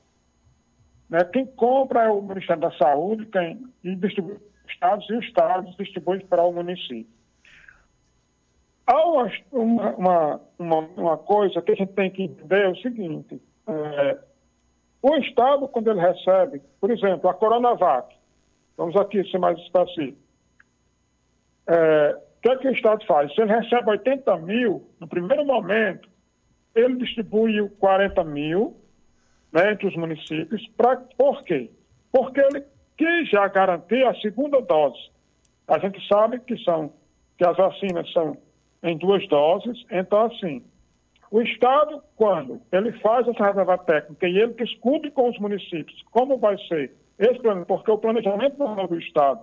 né? 1.09 1.25
Quem 1.25 1.47
compra 1.47 2.05
é 2.05 2.11
o 2.11 2.23
Ministério 2.23 2.63
da 2.63 2.73
Saúde, 2.73 3.27
quem 3.27 3.67
distribui 3.83 4.39
estados 4.69 5.09
e 5.09 5.15
os 5.15 5.25
estados 5.25 5.77
distribuem 5.77 6.21
para 6.27 6.43
o 6.43 6.53
município. 6.53 7.07
Há 8.87 9.05
uma, 9.05 9.33
uma, 9.53 10.41
uma, 10.59 10.79
uma, 10.97 11.19
coisa 11.19 11.61
que 11.61 11.73
a 11.73 11.75
gente 11.75 11.93
tem 11.93 12.11
que 12.11 12.23
entender 12.23 12.65
é 12.65 12.69
o 12.69 12.77
seguinte: 12.77 13.41
é, 13.67 14.19
o 15.03 15.17
Estado, 15.17 15.67
quando 15.69 15.91
ele 15.91 16.01
recebe, 16.01 16.63
por 16.81 16.91
exemplo, 16.91 17.29
a 17.29 17.35
Coronavac, 17.35 18.15
vamos 18.77 18.97
aqui 18.97 19.25
ser 19.31 19.39
mais 19.39 19.59
específico, 19.59 20.19
é, 21.67 22.17
o 22.17 22.41
que, 22.43 22.49
é 22.49 22.57
que 22.57 22.69
o 22.69 22.73
Estado 22.73 23.05
faz? 23.07 23.35
Se 23.35 23.41
ele 23.41 23.53
recebe 23.53 23.91
80 23.91 24.37
mil, 24.39 24.89
no 25.01 25.09
primeiro 25.09 25.45
momento, 25.45 26.09
ele 26.75 26.97
distribui 26.97 27.69
40 27.81 28.23
mil 28.23 28.77
né, 29.57 29.73
entre 29.73 29.87
os 29.87 29.97
municípios. 29.97 30.69
Pra, 30.77 30.97
por 31.17 31.43
quê? 31.43 31.71
Porque 32.13 32.41
ele 32.41 32.63
quis 32.97 33.31
já 33.31 33.49
garantir 33.49 34.05
a 34.07 34.15
segunda 34.17 34.61
dose. 34.61 35.11
A 35.67 35.79
gente 35.79 36.07
sabe 36.07 36.39
que, 36.41 36.57
são, 36.63 36.93
que 37.39 37.47
as 37.47 37.57
vacinas 37.57 38.11
são 38.13 38.37
em 38.83 38.99
duas 38.99 39.27
doses, 39.29 39.83
então, 39.91 40.27
assim, 40.27 40.63
o 41.31 41.41
Estado, 41.41 42.03
quando 42.15 42.61
ele 42.71 42.93
faz 43.01 43.27
essa 43.27 43.47
reserva 43.47 43.79
técnica 43.79 44.29
e 44.29 44.39
ele 44.39 44.53
discute 44.53 45.11
com 45.11 45.29
os 45.29 45.39
municípios 45.41 46.05
como 46.13 46.39
vai 46.39 46.57
ser 46.69 46.93
esse 47.19 47.41
plano, 47.41 47.67
porque 47.67 47.91
o 47.91 47.99
planejamento 47.99 48.59
não 48.59 48.79
é 48.79 48.87
do 48.87 48.99
Estado, 48.99 49.41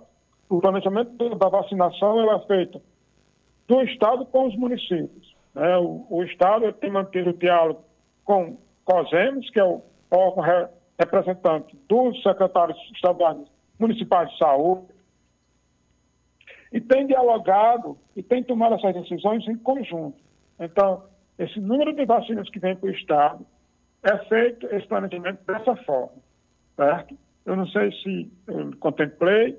o 0.48 0.60
planejamento 0.60 1.34
da 1.34 1.48
vacinação 1.48 2.32
é 2.32 2.46
feito 2.46 2.80
do 3.66 3.82
Estado 3.82 4.24
com 4.26 4.46
os 4.46 4.56
municípios. 4.56 5.36
Né? 5.54 5.76
O, 5.76 6.06
o 6.08 6.22
Estado 6.22 6.72
tem 6.74 6.90
mantido 6.90 7.30
o 7.30 7.36
diálogo 7.36 7.82
com 8.24 8.56
COSEMES, 8.84 9.50
que 9.50 9.60
é 9.60 9.64
o 9.64 9.82
órgão 10.10 10.42
re, 10.42 10.68
representante 10.98 11.76
dos 11.88 12.22
secretários 12.22 12.78
estaduais 12.94 13.38
municipais 13.78 14.30
de 14.30 14.38
saúde, 14.38 14.86
e 16.72 16.80
tem 16.80 17.06
dialogado 17.06 17.96
e 18.16 18.22
tem 18.22 18.42
tomado 18.42 18.74
essas 18.74 18.94
decisões 18.94 19.46
em 19.46 19.56
conjunto. 19.56 20.18
Então, 20.58 21.04
esse 21.38 21.60
número 21.60 21.94
de 21.94 22.04
vacinas 22.04 22.48
que 22.50 22.58
vem 22.58 22.76
para 22.76 22.88
o 22.88 22.92
Estado 22.92 23.46
é 24.02 24.18
feito 24.26 24.66
esse 24.66 24.86
planejamento 24.86 25.40
dessa 25.46 25.76
forma, 25.84 26.16
certo? 26.76 27.16
Eu 27.46 27.56
não 27.56 27.66
sei 27.68 27.92
se 27.92 28.32
eu 28.46 28.76
contemplei, 28.78 29.58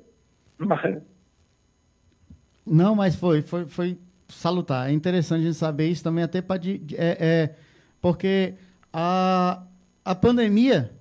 mas... 0.58 1.02
Não, 2.66 2.96
mas 2.96 3.16
foi, 3.16 3.42
foi, 3.42 3.66
foi 3.66 3.98
salutar. 4.28 4.90
É 4.90 4.92
interessante 4.92 5.42
a 5.42 5.46
gente 5.46 5.56
saber 5.56 5.88
isso 5.88 6.04
também, 6.04 6.24
até 6.24 6.42
para... 6.42 6.60
É, 6.98 7.18
é, 7.20 7.56
porque 8.02 8.56
a, 8.92 9.64
a 10.06 10.14
pandemia 10.14 10.92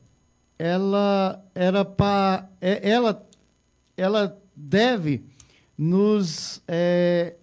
ela 0.58 1.44
era 1.54 1.84
para 1.84 2.48
é, 2.58 2.90
ela 2.90 3.24
ela 3.96 4.40
deve 4.56 5.24
nos 5.76 6.62
é, 6.66 7.34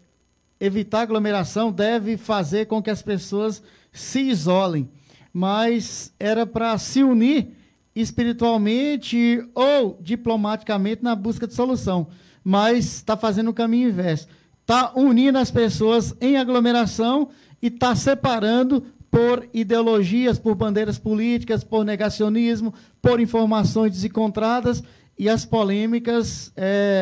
evitar 0.60 1.02
aglomeração 1.02 1.72
deve 1.72 2.18
fazer 2.18 2.66
com 2.66 2.82
que 2.82 2.90
as 2.90 3.02
pessoas 3.02 3.62
se 3.92 4.22
isolem. 4.22 4.90
Mas 5.32 6.14
era 6.20 6.46
para 6.46 6.78
se 6.78 7.04
unir 7.04 7.56
espiritualmente 7.96 9.48
ou 9.54 9.98
diplomaticamente 10.02 11.04
na 11.04 11.16
busca 11.16 11.48
de 11.48 11.54
solução. 11.54 12.08
Mas 12.44 12.96
está 12.96 13.16
fazendo 13.16 13.50
o 13.50 13.54
caminho 13.54 13.90
inverso. 13.90 14.28
Está 14.62 14.94
unindo 14.96 15.38
as 15.38 15.52
pessoas 15.52 16.16
em 16.20 16.38
aglomeração 16.38 17.30
e 17.62 17.68
está 17.68 17.96
separando 17.96 18.86
por 19.12 19.48
ideologias, 19.54 20.40
por 20.40 20.56
bandeiras 20.56 20.98
políticas, 20.98 21.66
por 21.66 21.84
negacionismo, 21.84 22.74
por 23.02 23.20
informações 23.20 23.92
desencontradas 23.92 24.82
e 25.20 25.28
as 25.28 25.46
polêmicas 25.46 26.52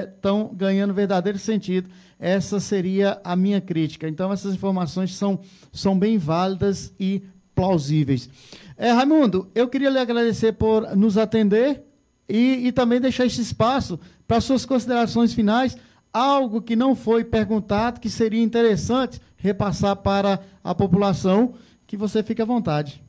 estão 0.03 0.49
é, 0.51 0.55
ganhando 0.57 0.93
verdadeiro 0.93 1.37
sentido. 1.37 1.87
Essa 2.19 2.59
seria 2.59 3.21
a 3.23 3.35
minha 3.35 3.61
crítica. 3.61 4.09
Então, 4.09 4.33
essas 4.33 4.55
informações 4.55 5.15
são, 5.15 5.39
são 5.71 5.97
bem 5.97 6.17
válidas 6.17 6.91
e 6.99 7.23
plausíveis. 7.53 8.29
É, 8.75 8.91
Raimundo, 8.91 9.49
eu 9.53 9.67
queria 9.69 9.89
lhe 9.89 9.99
agradecer 9.99 10.53
por 10.53 10.97
nos 10.97 11.17
atender 11.17 11.83
e, 12.27 12.67
e 12.67 12.71
também 12.71 12.99
deixar 12.99 13.25
esse 13.25 13.39
espaço 13.39 13.99
para 14.27 14.41
suas 14.41 14.65
considerações 14.65 15.33
finais, 15.33 15.77
algo 16.11 16.61
que 16.61 16.75
não 16.75 16.95
foi 16.95 17.23
perguntado, 17.23 17.99
que 17.99 18.09
seria 18.09 18.43
interessante 18.43 19.21
repassar 19.37 19.95
para 19.95 20.41
a 20.63 20.75
população 20.75 21.53
que 21.89 21.97
você 21.97 22.21
fique 22.21 22.39
à 22.39 22.45
vontade. 22.45 23.03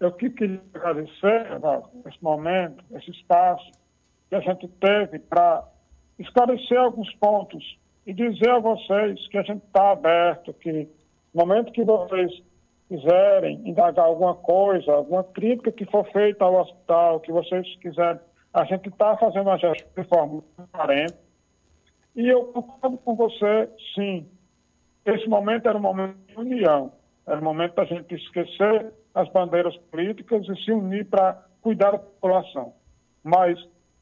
Eu 0.00 0.10
queria 0.12 0.62
agradecer, 0.72 1.46
esse 2.06 2.24
momento, 2.24 2.82
esse 2.92 3.10
espaço, 3.10 3.70
que 4.30 4.34
a 4.34 4.40
gente 4.40 4.66
teve 4.66 5.18
para 5.18 5.62
esclarecer 6.18 6.78
alguns 6.78 7.12
pontos 7.16 7.78
e 8.06 8.14
dizer 8.14 8.48
a 8.48 8.58
vocês 8.58 9.28
que 9.28 9.36
a 9.36 9.42
gente 9.42 9.62
está 9.62 9.90
aberto, 9.90 10.54
que 10.54 10.88
no 11.34 11.46
momento 11.46 11.70
que 11.70 11.84
vocês 11.84 12.32
quiserem 12.88 13.60
indagar 13.68 14.06
alguma 14.06 14.34
coisa, 14.34 14.90
alguma 14.90 15.22
crítica 15.22 15.70
que 15.70 15.84
for 15.84 16.10
feita 16.10 16.46
ao 16.46 16.58
hospital, 16.58 17.20
que 17.20 17.30
vocês 17.30 17.66
quiserem, 17.76 18.20
a 18.54 18.64
gente 18.64 18.88
está 18.88 19.18
fazendo 19.18 19.50
a 19.50 19.58
gestão 19.58 20.02
de 20.02 20.08
forma 20.08 20.42
transparente. 20.56 21.14
E 22.16 22.26
eu 22.26 22.44
concordo 22.46 22.96
com 22.96 23.14
você, 23.14 23.68
sim. 23.94 24.26
Esse 25.04 25.28
momento 25.28 25.68
era 25.68 25.76
um 25.76 25.82
momento 25.82 26.16
de 26.26 26.38
união, 26.38 26.92
era 27.28 27.40
um 27.40 27.44
momento 27.44 27.74
da 27.74 27.84
gente 27.84 28.14
esquecer 28.14 28.92
as 29.14 29.28
bandeiras 29.30 29.76
políticas 29.90 30.48
e 30.48 30.64
se 30.64 30.72
unir 30.72 31.04
para 31.06 31.44
cuidar 31.60 31.90
da 31.90 31.98
população. 31.98 32.72
Mas 33.22 33.58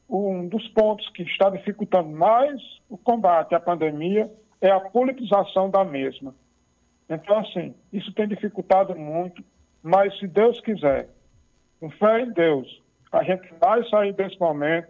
um 0.09 0.47
dos 0.47 0.65
pontos 0.69 1.07
que 1.09 1.23
está 1.23 1.49
dificultando 1.49 2.09
mais 2.09 2.61
o 2.89 2.97
combate 2.97 3.53
à 3.53 3.59
pandemia 3.59 4.31
é 4.61 4.71
a 4.71 4.79
politização 4.79 5.69
da 5.69 5.83
mesma. 5.83 6.33
Então, 7.09 7.39
assim, 7.39 7.75
isso 7.91 8.13
tem 8.13 8.27
dificultado 8.27 8.95
muito, 8.95 9.43
mas 9.83 10.17
se 10.19 10.27
Deus 10.27 10.59
quiser, 10.61 11.09
com 11.79 11.89
fé 11.91 12.21
em 12.21 12.31
Deus, 12.31 12.81
a 13.11 13.23
gente 13.23 13.53
vai 13.59 13.83
sair 13.89 14.13
desse 14.13 14.39
momento 14.39 14.87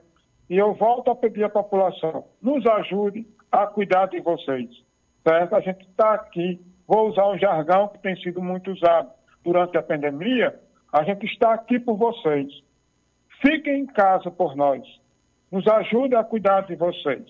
e 0.50 0.58
eu 0.58 0.74
volto 0.74 1.10
a 1.10 1.16
pedir 1.16 1.44
à 1.44 1.50
população, 1.50 2.26
nos 2.42 2.66
ajude 2.66 3.28
a 3.52 3.68
cuidar 3.68 4.08
de 4.08 4.20
vocês, 4.20 4.70
certo? 5.28 5.56
A 5.56 5.60
gente 5.60 5.88
está 5.88 6.14
aqui, 6.14 6.62
vou 6.88 7.10
usar 7.10 7.28
um 7.28 7.38
jargão 7.38 7.90
que 7.90 8.00
tem 8.00 8.16
sido 8.18 8.42
muito 8.42 8.72
usado 8.72 9.10
durante 9.44 9.78
a 9.78 9.84
pandemia, 9.84 10.58
a 10.92 11.04
gente 11.04 11.26
está 11.26 11.54
aqui 11.54 11.80
por 11.80 11.98
vocês. 11.98 12.48
Fiquem 13.42 13.82
em 13.82 13.86
casa 13.86 14.32
por 14.32 14.56
nós. 14.56 14.82
Nos 15.52 15.68
ajude 15.68 16.16
a 16.16 16.24
cuidar 16.24 16.62
de 16.62 16.76
vocês, 16.76 17.24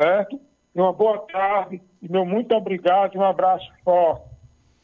certo? 0.00 0.40
uma 0.74 0.92
boa 0.92 1.18
tarde 1.30 1.80
e 2.02 2.10
meu 2.10 2.26
muito 2.26 2.54
obrigado 2.54 3.14
e 3.14 3.18
um 3.18 3.24
abraço 3.24 3.66
forte. 3.84 4.24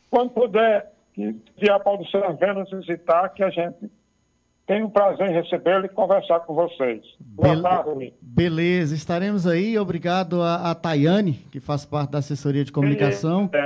Quando 0.08 0.30
puder, 0.30 0.90
que 1.14 1.70
a 1.70 1.78
Paulo 1.78 2.06
César 2.06 2.32
venha 2.34 2.54
nos 2.54 2.70
visitar, 2.70 3.28
que 3.30 3.42
a 3.42 3.50
gente 3.50 3.90
tem 4.66 4.84
um 4.84 4.90
prazer 4.90 5.28
em 5.28 5.34
recebê-lo 5.34 5.84
e 5.84 5.88
conversar 5.88 6.40
com 6.40 6.54
vocês. 6.54 7.02
Boa 7.18 7.60
tarde. 7.60 8.14
Beleza, 8.20 8.94
estaremos 8.94 9.46
aí. 9.46 9.76
Obrigado 9.78 10.40
a, 10.42 10.70
a 10.70 10.74
Tayane, 10.74 11.32
que 11.50 11.58
faz 11.58 11.84
parte 11.84 12.12
da 12.12 12.18
assessoria 12.18 12.64
de 12.64 12.70
comunicação, 12.70 13.50
é, 13.52 13.58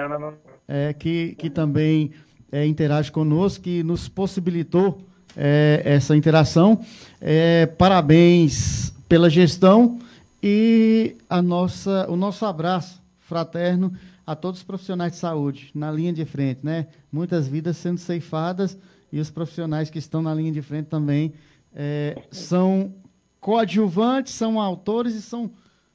que, 0.98 1.34
que 1.36 1.50
também 1.50 2.10
é, 2.54 2.64
interage 2.64 3.10
conosco, 3.10 3.64
que 3.64 3.82
nos 3.82 4.08
possibilitou 4.08 5.04
é, 5.36 5.82
essa 5.84 6.16
interação. 6.16 6.80
É, 7.20 7.66
parabéns 7.66 8.94
pela 9.08 9.28
gestão 9.28 9.98
e 10.40 11.16
a 11.28 11.42
nossa, 11.42 12.06
o 12.08 12.14
nosso 12.14 12.46
abraço 12.46 13.02
fraterno 13.18 13.92
a 14.24 14.36
todos 14.36 14.60
os 14.60 14.64
profissionais 14.64 15.12
de 15.12 15.18
saúde 15.18 15.70
na 15.74 15.90
linha 15.90 16.12
de 16.12 16.24
frente, 16.24 16.60
né? 16.62 16.86
Muitas 17.12 17.48
vidas 17.48 17.76
sendo 17.76 17.98
ceifadas 17.98 18.78
e 19.12 19.18
os 19.18 19.30
profissionais 19.30 19.90
que 19.90 19.98
estão 19.98 20.22
na 20.22 20.32
linha 20.32 20.52
de 20.52 20.62
frente 20.62 20.86
também 20.86 21.32
é, 21.74 22.22
são 22.30 22.94
coadjuvantes, 23.40 24.32
são 24.32 24.60
autores 24.60 25.14
e 25.14 25.22
são, 25.22 25.50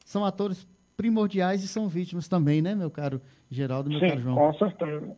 são 0.05 0.25
atores 0.25 0.67
primordiais 0.97 1.63
e 1.63 1.67
são 1.67 1.88
vítimas 1.88 2.27
também, 2.27 2.62
né, 2.62 2.75
meu 2.75 2.91
caro 2.91 3.21
Geraldo, 3.51 3.89
meu 3.89 3.99
Sim, 3.99 4.09
caro 4.09 4.21
João? 4.21 4.35
Com 4.35 4.53
certeza. 4.53 5.15